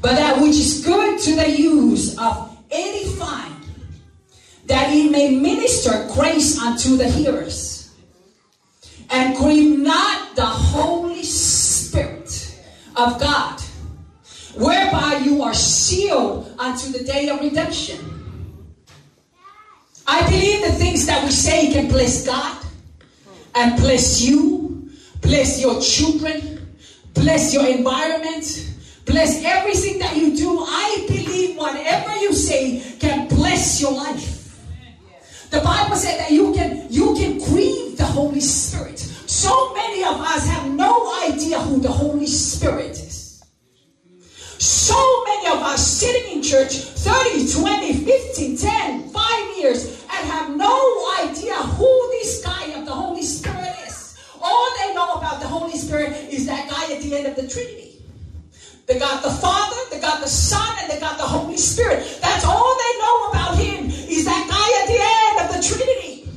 but 0.01 0.11
that 0.11 0.41
which 0.41 0.55
is 0.55 0.85
good 0.85 1.19
to 1.19 1.35
the 1.35 1.49
use 1.49 2.17
of 2.17 2.57
edifying, 2.71 3.61
that 4.65 4.93
it 4.93 5.11
may 5.11 5.35
minister 5.35 6.07
grace 6.13 6.57
unto 6.59 6.97
the 6.97 7.09
hearers. 7.09 7.95
And 9.09 9.37
grieve 9.37 9.79
not 9.79 10.35
the 10.35 10.45
Holy 10.45 11.23
Spirit 11.23 12.59
of 12.95 13.19
God, 13.19 13.61
whereby 14.55 15.21
you 15.23 15.41
are 15.41 15.53
sealed 15.53 16.53
unto 16.59 16.91
the 16.91 17.03
day 17.05 17.29
of 17.29 17.39
redemption. 17.39 17.97
I 20.05 20.29
believe 20.29 20.65
the 20.65 20.73
things 20.73 21.05
that 21.05 21.23
we 21.23 21.31
say 21.31 21.71
can 21.71 21.87
bless 21.87 22.25
God 22.25 22.57
and 23.55 23.75
bless 23.77 24.21
you, 24.21 24.89
bless 25.21 25.59
your 25.61 25.81
children, 25.81 26.75
bless 27.13 27.53
your 27.53 27.67
environment, 27.67 28.73
bless 29.07 29.43
everything 29.43 29.99
that 29.99 30.15
you 30.15 30.35
do. 30.35 30.59
I 30.67 31.05
believe 31.07 31.57
whatever 31.57 32.15
you 32.17 32.33
say 32.33 32.83
can 32.99 33.27
bless 33.27 33.81
your 33.81 33.93
life. 33.93 34.35
The 35.49 35.61
Bible 35.61 35.95
said 35.95 36.19
that 36.19 36.31
you 36.31 36.53
can 36.53 36.87
you 36.89 37.15
can 37.15 37.39
grieve 37.39 37.97
the 37.97 38.05
Holy 38.05 38.41
Spirit. 38.41 38.99
So 38.99 39.73
many 39.73 40.03
of 40.03 40.19
us 40.19 40.45
have 40.47 40.69
no 40.69 41.13
idea 41.23 41.59
who 41.59 41.79
the 41.79 41.91
Holy 41.91 42.27
Spirit 42.27 42.91
is. 42.91 43.43
So 44.59 45.23
many 45.25 45.47
of 45.47 45.59
us 45.63 45.85
sitting 45.85 46.37
in 46.37 46.43
church 46.43 46.73
30, 46.73 47.51
20, 47.51 47.93
15, 48.05 48.57
10, 48.57 49.09
5 49.09 49.57
years 49.57 50.05
and 50.13 50.29
have 50.29 50.55
no 50.55 50.75
idea 51.19 51.55
who 51.55 52.09
this 52.11 52.43
guy 52.43 52.65
of 52.73 52.85
the 52.85 52.91
Holy 52.91 53.23
Spirit 53.23 53.75
is. 53.87 54.17
All 54.41 54.69
they 54.79 54.93
know 54.93 55.13
about 55.13 55.39
the 55.39 55.47
Holy 55.47 55.77
Spirit 55.77 56.11
is 56.31 56.45
that 56.47 56.69
guy 56.69 56.93
at 56.93 57.01
the 57.01 57.15
end 57.15 57.27
of 57.27 57.35
the 57.35 57.47
Trinity. 57.47 57.86
They 58.87 58.97
got 58.97 59.21
the 59.21 59.29
Father, 59.29 59.75
they 59.91 59.99
got 59.99 60.21
the 60.21 60.29
Son, 60.29 60.77
and 60.81 60.89
they 60.89 60.99
got 60.99 61.17
the 61.17 61.23
Holy 61.23 61.57
Spirit. 61.57 62.19
That's 62.21 62.45
all 62.45 62.77
they 62.77 62.99
know 62.99 63.29
about 63.29 63.57
him 63.57 63.85
is 63.89 64.23
that 64.23 64.47
guy 64.47 64.67
at 64.81 64.87
the 64.87 64.99
end 65.03 65.35
of 65.43 65.55
the 65.55 65.61
Trinity. 65.67 66.29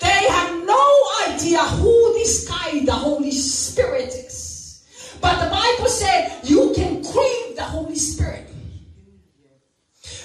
They 0.00 0.28
have 0.28 0.66
no 0.66 0.84
idea 1.28 1.58
who 1.58 2.14
this 2.14 2.48
guy, 2.48 2.84
the 2.84 2.92
Holy 2.92 3.30
Spirit, 3.30 4.08
is. 4.08 4.84
But 5.20 5.44
the 5.44 5.50
Bible 5.50 5.88
said 5.88 6.40
you 6.42 6.72
can 6.74 7.00
grieve 7.02 7.54
the 7.54 7.62
Holy 7.62 7.96
Spirit. 7.96 8.48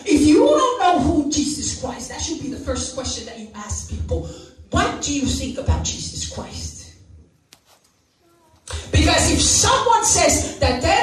If 0.05 0.21
you 0.21 0.39
don't 0.39 0.79
know 0.79 0.99
who 0.99 1.31
Jesus 1.31 1.79
Christ, 1.79 2.09
that 2.09 2.21
should 2.21 2.41
be 2.41 2.49
the 2.49 2.59
first 2.59 2.95
question 2.95 3.25
that 3.25 3.37
you 3.37 3.49
ask 3.53 3.89
people. 3.91 4.27
What 4.71 5.03
do 5.03 5.13
you 5.13 5.27
think 5.27 5.59
about 5.59 5.83
Jesus 5.83 6.33
Christ? 6.33 6.75
Because 8.91 9.31
if 9.31 9.41
someone 9.41 10.05
says 10.05 10.57
that 10.59 10.81
they 10.81 10.94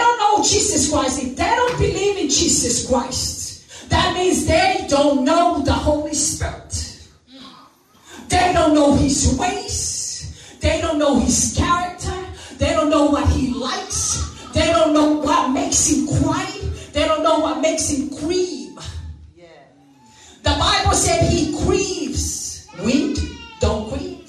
Jesus 0.52 0.92
Christ, 0.92 1.22
if 1.22 1.34
they 1.34 1.48
don't 1.48 1.78
believe 1.78 2.18
in 2.18 2.28
Jesus 2.28 2.86
Christ, 2.86 3.88
that 3.88 4.14
means 4.14 4.44
they 4.44 4.84
don't 4.86 5.24
know 5.24 5.62
the 5.64 5.72
Holy 5.72 6.12
Spirit. 6.12 6.98
They 8.28 8.52
don't 8.52 8.74
know 8.74 8.94
his 8.94 9.34
ways. 9.38 10.58
They 10.60 10.80
don't 10.82 10.98
know 10.98 11.18
his 11.18 11.54
character. 11.56 12.14
They 12.58 12.70
don't 12.70 12.90
know 12.90 13.06
what 13.06 13.26
he 13.28 13.54
likes. 13.54 14.28
They 14.52 14.66
don't 14.66 14.92
know 14.92 15.12
what 15.24 15.50
makes 15.52 15.88
him 15.88 16.06
cry. 16.20 16.46
They 16.92 17.06
don't 17.06 17.22
know 17.22 17.38
what 17.40 17.62
makes 17.62 17.88
him 17.88 18.10
grieve. 18.10 18.76
The 20.42 20.50
Bible 20.58 20.92
said 20.92 21.30
he 21.30 21.56
grieves. 21.64 22.68
Wind 22.84 23.18
don't 23.60 23.88
grieve. 23.88 24.28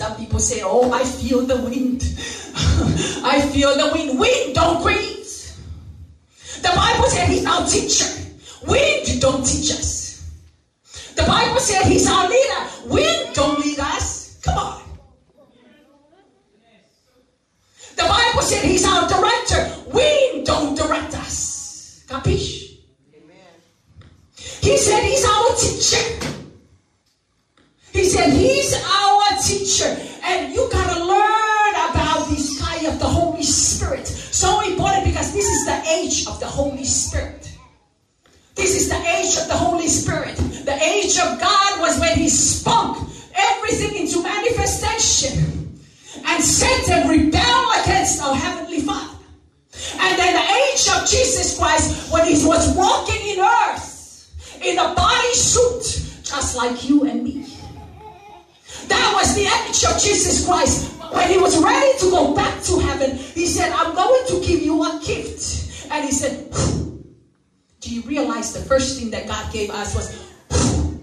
Some 0.00 0.16
people 0.16 0.38
say, 0.38 0.60
Oh, 0.62 0.92
I 0.92 1.02
feel 1.04 1.42
the 1.42 1.56
wind. 1.56 2.02
I 3.24 3.40
feel 3.52 3.74
the 3.76 3.90
wind. 3.92 4.18
Wind 4.20 4.54
don't 4.54 4.82
grieve. 4.82 5.21
The 6.62 6.72
Bible 6.74 7.08
said 7.08 7.28
he's 7.28 7.44
our 7.46 7.66
teacher. 7.66 8.06
Wind 8.66 9.20
don't 9.20 9.44
teach 9.44 9.70
us. 9.72 10.22
The 11.16 11.22
Bible 11.24 11.60
said 11.60 11.84
he's 11.86 12.06
our 12.08 12.28
leader. 12.28 12.60
Wind 12.86 13.34
don't 13.34 13.58
lead 13.58 13.80
us. 13.80 14.40
Come 14.42 14.58
on. 14.58 14.82
The 17.96 18.02
Bible 18.02 18.42
said 18.42 18.64
he's 18.64 18.86
our 18.86 19.08
director. 19.08 19.74
Wind 19.92 20.46
don't 20.46 20.76
direct 20.76 21.14
us. 21.16 22.04
Capiche? 22.08 22.78
He 24.36 24.76
said 24.78 25.02
he's 25.02 25.24
our 25.24 25.56
teacher. 25.56 26.21
Our 48.32 48.38
Heavenly 48.38 48.80
Father. 48.80 49.16
And 50.00 50.18
then 50.18 50.34
the 50.34 50.52
age 50.52 50.88
of 50.96 51.08
Jesus 51.08 51.58
Christ 51.58 52.12
when 52.12 52.26
He 52.26 52.44
was 52.46 52.74
walking 52.76 53.20
in 53.28 53.40
earth 53.40 54.30
in 54.62 54.78
a 54.78 54.94
body 54.94 55.34
suit 55.34 56.24
just 56.24 56.56
like 56.56 56.88
you 56.88 57.04
and 57.04 57.22
me. 57.22 57.46
That 58.88 59.12
was 59.14 59.34
the 59.34 59.42
age 59.42 59.84
of 59.84 60.00
Jesus 60.00 60.46
Christ. 60.46 60.92
When 61.12 61.28
He 61.28 61.38
was 61.38 61.62
ready 61.62 61.98
to 61.98 62.10
go 62.10 62.34
back 62.34 62.62
to 62.64 62.78
heaven, 62.78 63.16
He 63.16 63.46
said, 63.46 63.72
I'm 63.72 63.94
going 63.94 64.26
to 64.28 64.46
give 64.46 64.62
you 64.62 64.82
a 64.82 65.00
gift. 65.04 65.88
And 65.90 66.04
He 66.04 66.12
said, 66.12 66.50
do 67.80 67.92
you 67.92 68.02
realize 68.02 68.52
the 68.52 68.60
first 68.60 68.98
thing 68.98 69.10
that 69.10 69.26
God 69.26 69.52
gave 69.52 69.70
us 69.70 69.94
was 69.94 70.12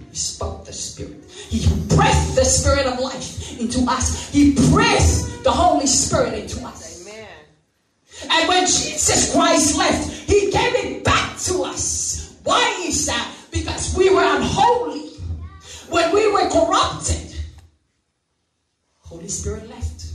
He 0.10 0.16
spoke 0.16 0.66
the 0.66 0.74
Spirit. 0.74 1.26
He 1.30 1.68
breathed 1.94 2.36
the 2.36 2.46
Spirit 2.46 2.86
of 2.86 3.00
life 3.00 3.60
into 3.60 3.82
us. 3.90 4.32
He 4.32 4.54
breathed 4.72 5.44
the 5.44 5.52
Holy 5.52 5.88
Spirit 5.88 6.34
into 6.34 6.66
us. 6.66 6.79
And 8.30 8.50
when 8.50 8.66
Jesus 8.66 9.32
Christ 9.32 9.78
left, 9.78 10.10
he 10.30 10.52
gave 10.52 10.76
it 10.76 11.04
back 11.04 11.38
to 11.40 11.64
us. 11.64 12.38
Why 12.44 12.84
is 12.86 13.06
that? 13.06 13.32
Because 13.52 13.96
we 13.96 14.10
were 14.10 14.24
unholy. 14.24 15.10
When 15.90 16.14
we 16.14 16.32
were 16.32 16.50
corrupted, 16.50 17.36
Holy 19.00 19.28
Spirit 19.28 19.68
left. 19.70 20.06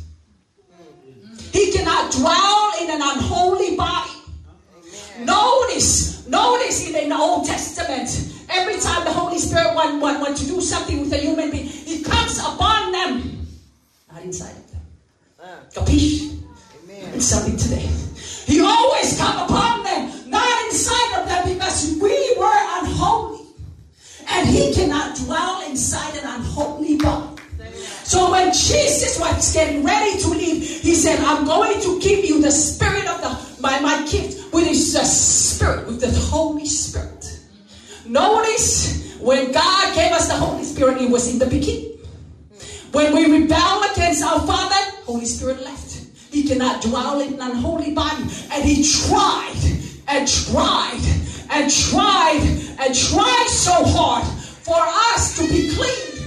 He 1.53 1.73
cannot 1.73 2.13
dwell 2.13 2.73
in 2.81 2.91
an 2.91 3.01
unholy 3.03 3.77
body. 3.77 4.11
Notice, 5.21 6.27
notice 6.27 6.89
in 6.89 7.09
the 7.09 7.17
Old 7.17 7.47
Testament, 7.47 8.11
every 8.49 8.79
time 8.81 9.05
the 9.05 9.13
Holy 9.13 9.39
Spirit 9.39 9.75
wants 9.75 10.03
want, 10.03 10.21
want 10.21 10.37
to 10.37 10.47
do 10.47 10.61
something 10.61 11.01
with 11.01 11.13
a 11.13 11.19
human 11.19 11.51
being, 11.51 11.69
it 11.69 12.05
comes 12.05 12.39
upon 12.39 12.93
them, 12.93 13.47
not 14.13 14.23
inside 14.23 14.51
of 14.51 14.71
them. 14.71 14.83
Ah. 15.41 15.59
Capiche? 15.73 16.44
It's 17.15 17.27
something 17.27 17.57
today. 17.57 17.89
He 18.47 18.61
always 18.61 19.17
come 19.17 19.45
upon 19.45 19.85
them, 19.85 20.31
not 20.31 20.67
inside 20.67 21.21
of 21.21 21.29
them, 21.29 21.55
because 21.55 21.97
we 22.01 22.37
were 22.39 22.61
unholy. 22.79 23.47
And 24.29 24.49
he 24.49 24.75
cannot 24.75 25.17
dwell 25.17 25.63
inside 25.69 26.17
an 26.17 26.25
unholy 26.27 26.97
body. 26.97 27.43
So 28.05 28.31
when 28.31 28.53
Jesus 28.53 29.19
was 29.19 29.53
getting 29.55 29.83
ready 29.83 30.21
to 30.21 30.29
leave, 30.29 30.63
he 30.83 30.95
said, 30.95 31.19
I'm 31.21 31.47
going 31.47 31.81
to 31.81 32.01
give 32.01 32.25
you 32.25 32.43
the 32.43 32.51
spirit 32.51 33.07
of 33.09 33.21
the 33.23 33.63
my, 33.63 33.81
my 33.81 34.07
gift, 34.11 34.53
which 34.53 34.67
is 34.67 34.93
the 34.93 35.05
spirit, 35.05 35.87
with 35.87 36.01
the 36.01 36.11
Holy 36.11 36.67
Spirit. 36.67 37.41
Notice 38.05 39.17
when 39.19 39.53
God 39.53 39.95
gave 39.95 40.13
us 40.13 40.29
the 40.29 40.35
Holy 40.35 40.65
Spirit, 40.65 41.01
it 41.01 41.11
was 41.11 41.33
in 41.33 41.39
the 41.39 41.47
beginning. 41.47 41.99
When 42.93 43.15
we 43.15 43.41
rebel 43.41 43.83
against 43.91 44.23
our 44.23 44.41
Father, 44.47 44.99
Holy 45.07 45.25
Spirit 45.25 45.63
left. 45.63 45.94
He 46.35 46.43
cannot 46.43 46.83
dwell 46.83 47.21
in 47.21 47.35
an 47.35 47.41
unholy 47.41 47.93
body. 47.93 48.25
And 48.51 48.65
he 48.65 48.83
tried 48.83 49.55
and 50.09 50.27
tried 50.27 51.01
and 51.49 51.71
tried 51.71 52.43
and 52.81 52.93
tried 52.93 53.47
so 53.49 53.85
hard 53.87 54.27
for 54.67 54.83
us 55.15 55.39
to 55.39 55.47
be 55.47 55.73
clean. 55.77 56.27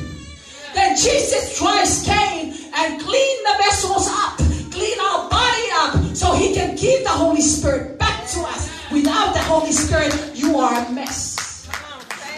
Then 0.73 0.95
Jesus 0.95 1.59
Christ 1.59 2.05
came 2.05 2.53
and 2.73 3.01
cleaned 3.01 3.45
the 3.47 3.55
vessels 3.57 4.07
up, 4.09 4.37
clean 4.71 4.97
our 4.97 5.29
body 5.29 5.67
up, 5.73 6.15
so 6.15 6.33
he 6.33 6.53
can 6.53 6.77
give 6.77 7.03
the 7.03 7.09
Holy 7.09 7.41
Spirit 7.41 7.99
back 7.99 8.29
to 8.29 8.39
us. 8.43 8.71
Without 8.89 9.33
the 9.33 9.43
Holy 9.43 9.73
Spirit, 9.73 10.15
you 10.33 10.55
are 10.55 10.85
a 10.85 10.89
mess. 10.89 11.67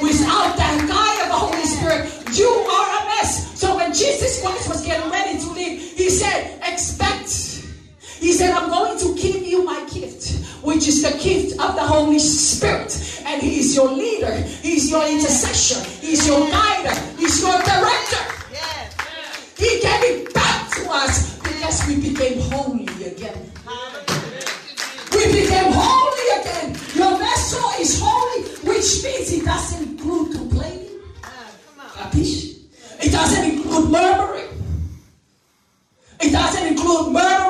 Without 0.01 0.58
that 0.58 0.88
guy 0.89 1.21
of 1.21 1.29
the 1.29 1.38
Holy 1.38 1.65
Spirit, 1.65 2.36
you 2.36 2.49
are 2.49 3.01
a 3.01 3.05
mess. 3.05 3.60
So 3.60 3.75
when 3.75 3.93
Jesus 3.93 4.41
Christ 4.41 4.67
was 4.67 4.84
getting 4.84 5.12
ready 5.12 5.38
to 5.38 5.51
leave, 5.51 5.79
he 5.95 6.10
said, 6.10 6.60
expect. 6.65 7.48
He 8.19 8.34
said, 8.34 8.51
I'm 8.51 8.69
going 8.69 8.99
to 8.99 9.15
give 9.15 9.47
you 9.47 9.63
my 9.63 9.79
gift, 9.93 10.36
which 10.63 10.88
is 10.88 11.01
the 11.01 11.17
gift 11.23 11.60
of 11.60 11.75
the 11.75 11.82
Holy 11.82 12.19
Spirit. 12.19 12.91
And 13.25 13.41
He 13.41 13.60
is 13.60 13.75
your 13.75 13.91
leader, 13.91 14.32
He's 14.62 14.89
your 14.89 15.08
intercessor, 15.08 15.82
He's 16.05 16.27
your 16.27 16.39
guider, 16.49 16.95
He's 17.17 17.41
your 17.41 17.58
director. 17.63 18.23
He 19.58 19.79
gave 19.82 20.03
it 20.03 20.34
back 20.34 20.71
to 20.75 20.89
us 20.89 21.38
because 21.39 21.88
we 21.88 22.10
became 22.10 22.39
holy 22.51 22.86
again. 23.03 23.51
We 25.12 25.25
became 25.32 25.71
holy 25.71 26.41
again. 26.41 26.77
Your 26.95 27.17
vessel 27.17 27.69
is 27.79 27.99
holy, 28.01 28.43
which 28.67 29.03
means 29.03 29.32
it 29.34 29.45
doesn't 29.45 29.88
include 29.88 30.36
complaining. 30.36 30.89
It 33.01 33.12
doesn't 33.12 33.45
include 33.45 33.91
murmuring. 33.91 34.49
It 36.19 36.32
doesn't 36.32 36.67
include 36.67 37.13
murderers. 37.13 37.48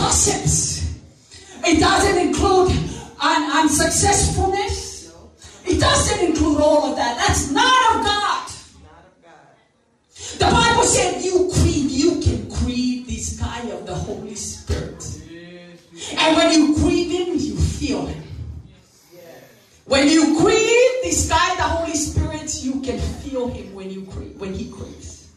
It 0.00 0.08
doesn't 0.08 0.32
include 0.32 0.50
gossips. 0.50 0.80
It 1.64 1.80
doesn't 1.80 2.18
include 2.18 2.70
un- 3.20 3.50
unsuccessfulness. 3.62 5.12
It 5.66 5.78
doesn't 5.78 6.26
include 6.26 6.60
all 6.60 6.90
of 6.90 6.96
that. 6.96 7.16
That's 7.18 7.50
not 7.50 7.96
of 7.96 8.04
God. 8.04 8.50
The 10.38 10.46
Bible 10.46 10.84
said 10.84 11.22
you 11.22 11.50
creed, 11.52 11.90
you 11.90 12.20
can 12.20 12.50
creed 12.50 13.06
this 13.06 13.38
guy 13.38 13.60
of 13.70 13.86
the 13.86 13.94
Holy 13.94 14.34
Spirit. 14.34 15.04
And 16.16 16.36
when 16.36 16.52
you 16.52 16.74
creed 16.76 17.10
him, 17.10 17.38
you 17.38 17.56
feel 17.56 18.06
him. 18.06 18.22
When 19.84 20.08
you 20.08 20.40
creed 20.40 20.90
this 21.02 21.28
guy, 21.28 21.56
the 21.56 21.62
Holy 21.62 21.94
Spirit, 21.94 22.62
you 22.62 22.80
can 22.80 22.98
feel 22.98 23.48
him 23.48 23.74
when 23.74 23.90
you 23.90 24.06
creed, 24.06 24.38
when 24.38 24.54
he 24.54 24.70
creeds. 24.70 25.28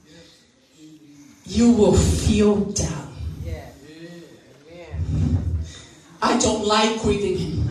You 1.46 1.72
will 1.72 1.94
feel 1.96 2.56
down. 2.72 3.04
I 6.24 6.33
don't 6.44 6.68
like 6.68 7.02
grieving 7.02 7.38
him. 7.38 7.70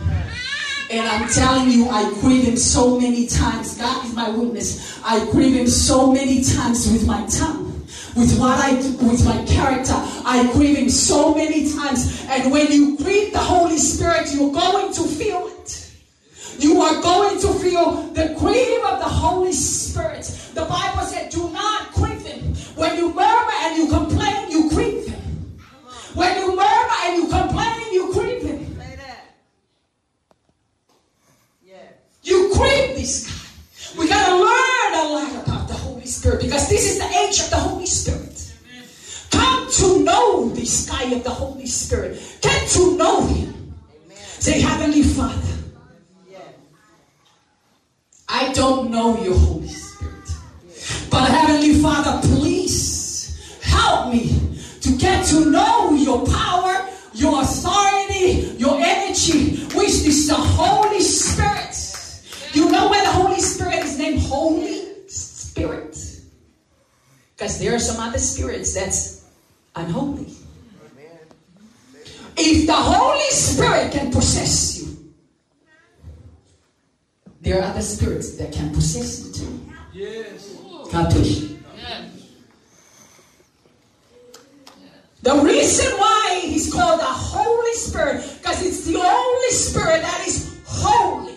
And 0.89 1.07
I'm 1.07 1.29
telling 1.29 1.71
you, 1.71 1.89
I 1.89 2.11
grieve 2.21 2.43
him 2.43 2.57
so 2.57 2.99
many 2.99 3.25
times. 3.25 3.77
God 3.77 4.05
is 4.05 4.13
my 4.13 4.29
witness. 4.29 5.01
I 5.03 5.25
grieve 5.31 5.55
him 5.55 5.67
so 5.67 6.11
many 6.11 6.43
times 6.43 6.91
with 6.91 7.07
my 7.07 7.25
tongue. 7.27 7.71
With 8.15 8.37
what 8.37 8.59
I 8.59 8.79
do, 8.79 8.91
with 9.07 9.25
my 9.25 9.43
character. 9.45 9.95
I 9.95 10.47
grieve 10.53 10.77
him 10.77 10.89
so 10.89 11.33
many 11.33 11.71
times. 11.73 12.23
And 12.29 12.51
when 12.51 12.71
you 12.71 12.95
grieve 12.97 13.33
the 13.33 13.39
Holy 13.39 13.77
Spirit, 13.77 14.31
you're 14.33 14.51
going 14.51 14.93
to 14.93 15.03
feel 15.03 15.47
it. 15.47 15.91
You 16.59 16.79
are 16.81 17.01
going 17.01 17.41
to 17.41 17.53
feel 17.53 18.03
the 18.13 18.35
grief 18.37 18.85
of 18.85 18.99
the 18.99 19.09
Holy 19.09 19.51
Spirit. 19.53 20.25
The 20.53 20.65
Bible 20.65 21.05
said, 21.05 21.31
do 21.31 21.49
not 21.49 21.91
grieve 21.93 22.23
him. 22.23 22.53
When 22.75 22.95
you 22.97 23.07
murmur 23.13 23.51
and 23.61 23.77
you 23.77 23.87
complain, 23.87 24.51
you 24.51 24.69
grieve 24.69 25.07
him. 25.07 25.21
When 26.13 26.37
you 26.37 26.55
murmur 26.55 26.97
and 27.05 27.23
you 27.23 27.27
complain, 27.29 27.93
you 27.93 28.13
grieve 28.13 28.43
him. 28.43 28.63
You 32.65 32.95
this 32.95 33.27
guy. 33.27 33.99
We 33.99 34.07
gotta 34.07 34.35
learn 34.35 34.93
a 34.93 35.13
lot 35.13 35.43
about 35.45 35.67
the 35.67 35.73
Holy 35.73 36.05
Spirit 36.05 36.41
because 36.41 36.69
this 36.69 36.91
is 36.91 36.99
the 36.99 37.09
age 37.17 37.39
of 37.41 37.49
the 37.49 37.57
Holy 37.57 37.85
Spirit. 37.85 38.53
Come 39.31 39.71
to 39.71 40.03
know 40.03 40.49
this 40.49 40.89
guy 40.89 41.03
of 41.11 41.23
the 41.23 41.29
Holy 41.29 41.65
Spirit. 41.65 42.21
Get 42.41 42.69
to 42.69 42.97
know 42.97 43.25
him. 43.27 43.73
Say, 44.39 44.61
Heavenly 44.61 45.03
Father, 45.03 45.53
I 48.27 48.51
don't 48.53 48.91
know 48.91 49.21
your 49.23 49.37
Holy 49.37 49.67
Spirit. 49.67 50.29
But 51.09 51.29
Heavenly 51.29 51.81
Father, 51.81 52.27
please 52.27 53.59
help 53.61 54.13
me 54.13 54.39
to 54.81 54.97
get 54.97 55.25
to 55.27 55.45
know 55.49 55.93
your 55.93 56.25
power, 56.25 56.87
your 57.13 57.41
authority, 57.41 58.55
your 58.57 58.79
energy, 58.79 59.65
which 59.75 60.05
is 60.05 60.27
the 60.27 60.35
Holy 60.35 60.99
Spirit. 60.99 61.32
You 62.53 62.69
know 62.69 62.87
why 62.87 63.01
the 63.03 63.11
Holy 63.11 63.39
Spirit 63.39 63.83
is 63.83 63.97
named 63.97 64.21
Holy 64.21 65.07
Spirit? 65.07 65.97
Because 67.35 67.59
there 67.59 67.73
are 67.73 67.79
some 67.79 67.99
other 67.99 68.19
spirits 68.19 68.73
that's 68.75 69.25
unholy. 69.75 70.33
If 72.37 72.67
the 72.67 72.73
Holy 72.73 73.29
Spirit 73.29 73.91
can 73.91 74.11
possess 74.11 74.79
you, 74.79 75.13
there 77.41 77.59
are 77.59 77.63
other 77.63 77.81
spirits 77.81 78.37
that 78.37 78.53
can 78.53 78.73
possess 78.73 79.25
you 79.25 79.33
too. 79.33 79.73
Yes. 79.91 80.55
Capiche? 80.89 81.59
The 85.23 85.35
reason 85.35 85.97
why 85.97 86.41
he's 86.43 86.71
called 86.71 86.99
the 86.99 87.05
Holy 87.05 87.73
Spirit, 87.73 88.23
because 88.39 88.65
it's 88.65 88.85
the 88.85 88.97
only 88.97 89.49
spirit 89.49 90.01
that 90.01 90.27
is 90.27 90.61
holy. 90.65 91.32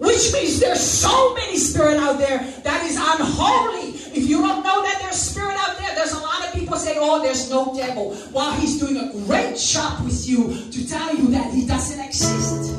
Which 0.00 0.32
means 0.32 0.60
there's 0.60 0.80
so 0.80 1.34
many 1.34 1.58
spirit 1.58 1.98
out 1.98 2.18
there 2.18 2.38
that 2.64 2.86
is 2.86 2.96
unholy. 2.96 3.90
If 4.16 4.28
you 4.28 4.40
don't 4.40 4.64
know 4.64 4.82
that 4.82 4.98
there's 5.02 5.16
spirit 5.16 5.56
out 5.58 5.76
there, 5.78 5.94
there's 5.94 6.12
a 6.12 6.18
lot 6.18 6.48
of 6.48 6.54
people 6.54 6.76
say, 6.78 6.96
oh, 6.98 7.22
there's 7.22 7.50
no 7.50 7.74
devil. 7.76 8.14
While 8.32 8.52
he's 8.54 8.80
doing 8.80 8.96
a 8.96 9.12
great 9.26 9.58
job 9.58 10.02
with 10.02 10.26
you 10.26 10.70
to 10.72 10.88
tell 10.88 11.14
you 11.14 11.28
that 11.28 11.52
he 11.52 11.66
doesn't 11.66 12.00
exist. 12.00 12.76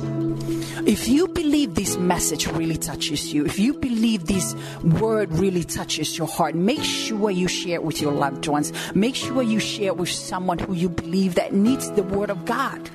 If 0.87 1.07
you 1.07 1.27
believe 1.27 1.75
this 1.75 1.95
message 1.97 2.47
really 2.47 2.77
touches 2.77 3.31
you, 3.31 3.45
if 3.45 3.59
you 3.59 3.75
believe 3.75 4.25
this 4.25 4.55
word 4.83 5.31
really 5.31 5.63
touches 5.63 6.17
your 6.17 6.27
heart, 6.27 6.55
make 6.55 6.83
sure 6.83 7.29
you 7.29 7.47
share 7.47 7.75
it 7.75 7.83
with 7.83 8.01
your 8.01 8.13
loved 8.13 8.47
ones. 8.47 8.73
Make 8.95 9.15
sure 9.15 9.43
you 9.43 9.59
share 9.59 9.87
it 9.89 9.97
with 9.97 10.09
someone 10.09 10.57
who 10.57 10.73
you 10.73 10.89
believe 10.89 11.35
that 11.35 11.53
needs 11.53 11.91
the 11.91 12.01
word 12.01 12.31
of 12.31 12.45
God. 12.45 12.89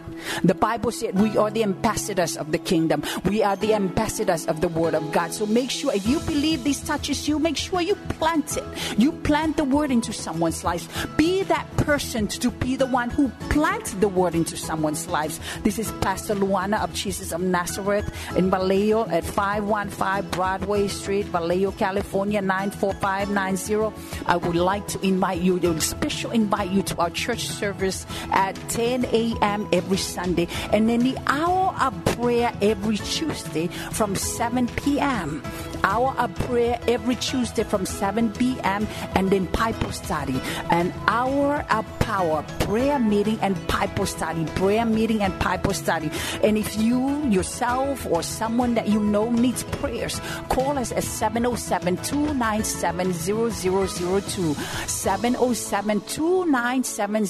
The 0.44 0.54
Bible 0.54 0.90
said 0.90 1.18
we 1.18 1.36
are 1.36 1.50
the 1.50 1.62
ambassadors 1.62 2.36
of 2.36 2.52
the 2.52 2.58
kingdom. 2.58 3.02
We 3.24 3.42
are 3.42 3.56
the 3.56 3.74
ambassadors 3.74 4.46
of 4.46 4.60
the 4.60 4.68
word 4.68 4.94
of 4.94 5.12
God. 5.12 5.32
So 5.32 5.46
make 5.46 5.70
sure 5.70 5.94
if 5.94 6.06
you 6.06 6.20
believe 6.20 6.64
this 6.64 6.80
touches 6.80 7.28
you, 7.28 7.38
make 7.38 7.56
sure 7.56 7.80
you 7.80 7.94
plant 8.18 8.56
it. 8.56 8.64
You 8.98 9.12
plant 9.12 9.56
the 9.56 9.64
word 9.64 9.90
into 9.90 10.12
someone's 10.12 10.64
life. 10.64 11.06
Be 11.16 11.42
that 11.44 11.66
person 11.76 12.26
to 12.28 12.50
be 12.50 12.76
the 12.76 12.86
one 12.86 13.10
who 13.10 13.28
plants 13.50 13.94
the 13.94 14.08
word 14.08 14.34
into 14.34 14.56
someone's 14.56 15.06
lives. 15.08 15.40
This 15.62 15.78
is 15.78 15.92
Pastor 16.00 16.34
Luana 16.34 16.82
of 16.82 16.92
Jesus 16.92 17.32
of 17.32 17.40
Nazareth 17.40 18.10
in 18.36 18.50
Vallejo 18.50 19.06
at 19.08 19.24
515 19.24 20.30
Broadway 20.30 20.88
Street, 20.88 21.26
Vallejo, 21.26 21.72
California 21.72 22.40
94590. 22.42 24.24
I 24.26 24.36
would 24.36 24.56
like 24.56 24.86
to 24.88 25.06
invite 25.06 25.40
you, 25.40 25.58
to 25.60 25.80
special 25.80 26.30
invite 26.30 26.70
you 26.70 26.82
to 26.82 26.96
our 26.98 27.10
church 27.10 27.46
service 27.46 28.06
at 28.30 28.54
10 28.70 29.06
a.m. 29.06 29.68
every 29.72 29.96
Sunday. 30.06 30.48
And 30.72 30.90
in 30.90 31.00
the 31.00 31.16
hour 31.26 31.74
of 31.80 31.92
prayer 32.16 32.52
every 32.62 32.96
Tuesday 32.96 33.66
from 33.92 34.14
7 34.14 34.68
p.m. 34.68 35.42
Hour 35.84 36.14
of 36.18 36.34
prayer 36.46 36.80
every 36.88 37.16
Tuesday 37.16 37.62
from 37.64 37.84
7 37.86 38.32
p.m. 38.32 38.86
and 39.14 39.30
then 39.30 39.44
Bible 39.46 39.92
study. 39.92 40.40
An 40.70 40.92
hour 41.06 41.64
of 41.70 41.84
power, 42.00 42.44
prayer 42.60 42.98
meeting 42.98 43.38
and 43.42 43.54
Bible 43.66 44.06
study. 44.06 44.44
Prayer 44.56 44.86
meeting 44.86 45.22
and 45.22 45.36
Bible 45.38 45.74
study. 45.74 46.10
And 46.42 46.56
if 46.56 46.76
you 46.76 47.26
yourself 47.28 48.06
or 48.06 48.22
someone 48.22 48.74
that 48.74 48.88
you 48.88 49.00
know 49.00 49.30
needs 49.30 49.64
prayers, 49.64 50.20
call 50.48 50.78
us 50.78 50.92
at 50.92 51.04
707 51.04 51.96
297 51.98 53.12
0002. 53.12 54.54
707 54.86 56.00
297 56.00 57.26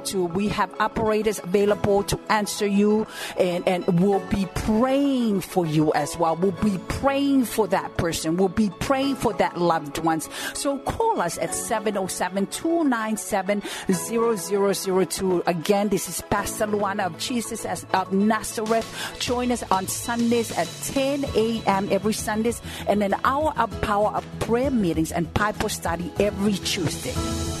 0002. 0.00 0.24
We 0.26 0.48
have 0.48 0.72
operators 0.80 1.38
available 1.40 1.69
to 2.04 2.20
answer 2.28 2.66
you 2.66 3.06
and, 3.38 3.66
and 3.66 4.00
we'll 4.00 4.26
be 4.28 4.46
praying 4.54 5.40
for 5.40 5.66
you 5.66 5.92
as 5.94 6.16
well. 6.16 6.36
We'll 6.36 6.52
be 6.52 6.78
praying 6.88 7.44
for 7.44 7.66
that 7.68 7.96
person. 7.96 8.36
We'll 8.36 8.48
be 8.48 8.70
praying 8.80 9.16
for 9.16 9.32
that 9.34 9.58
loved 9.58 9.98
ones. 9.98 10.28
So 10.54 10.78
call 10.78 11.20
us 11.20 11.38
at 11.38 11.54
707 11.54 12.46
297 12.46 13.62
0002. 13.92 15.42
Again, 15.46 15.88
this 15.88 16.08
is 16.08 16.20
Pastor 16.22 16.66
Luana 16.66 17.06
of 17.06 17.18
Jesus 17.18 17.64
of 17.64 18.12
Nazareth. 18.12 19.16
Join 19.18 19.52
us 19.52 19.62
on 19.70 19.86
Sundays 19.86 20.56
at 20.56 20.68
10 20.84 21.24
a.m. 21.34 21.88
every 21.90 22.12
Sundays 22.12 22.60
and 22.86 23.02
an 23.02 23.14
hour 23.24 23.52
of 23.56 23.80
power 23.80 24.10
of 24.10 24.26
prayer 24.40 24.70
meetings 24.70 25.12
and 25.12 25.32
Bible 25.34 25.68
study 25.68 26.12
every 26.18 26.54
Tuesday. 26.54 27.59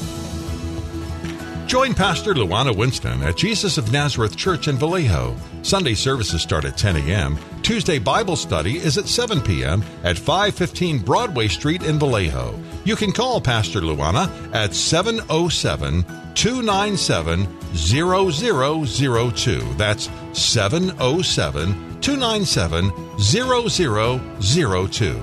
Join 1.70 1.94
Pastor 1.94 2.34
Luana 2.34 2.76
Winston 2.76 3.22
at 3.22 3.36
Jesus 3.36 3.78
of 3.78 3.92
Nazareth 3.92 4.36
Church 4.36 4.66
in 4.66 4.76
Vallejo. 4.76 5.36
Sunday 5.62 5.94
services 5.94 6.42
start 6.42 6.64
at 6.64 6.76
10 6.76 6.96
a.m. 6.96 7.38
Tuesday 7.62 8.00
Bible 8.00 8.34
study 8.34 8.78
is 8.78 8.98
at 8.98 9.06
7 9.06 9.40
p.m. 9.40 9.84
at 10.02 10.18
515 10.18 10.98
Broadway 10.98 11.46
Street 11.46 11.84
in 11.84 11.96
Vallejo. 11.96 12.58
You 12.84 12.96
can 12.96 13.12
call 13.12 13.40
Pastor 13.40 13.82
Luana 13.82 14.28
at 14.52 14.74
707 14.74 16.02
297 16.34 17.46
0002. 17.76 19.74
That's 19.74 20.10
707 20.32 22.00
297 22.00 22.92
0002. 23.20 25.22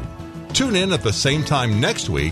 Tune 0.54 0.76
in 0.78 0.94
at 0.94 1.04
the 1.04 1.12
same 1.12 1.44
time 1.44 1.82
next 1.82 2.08
week 2.08 2.32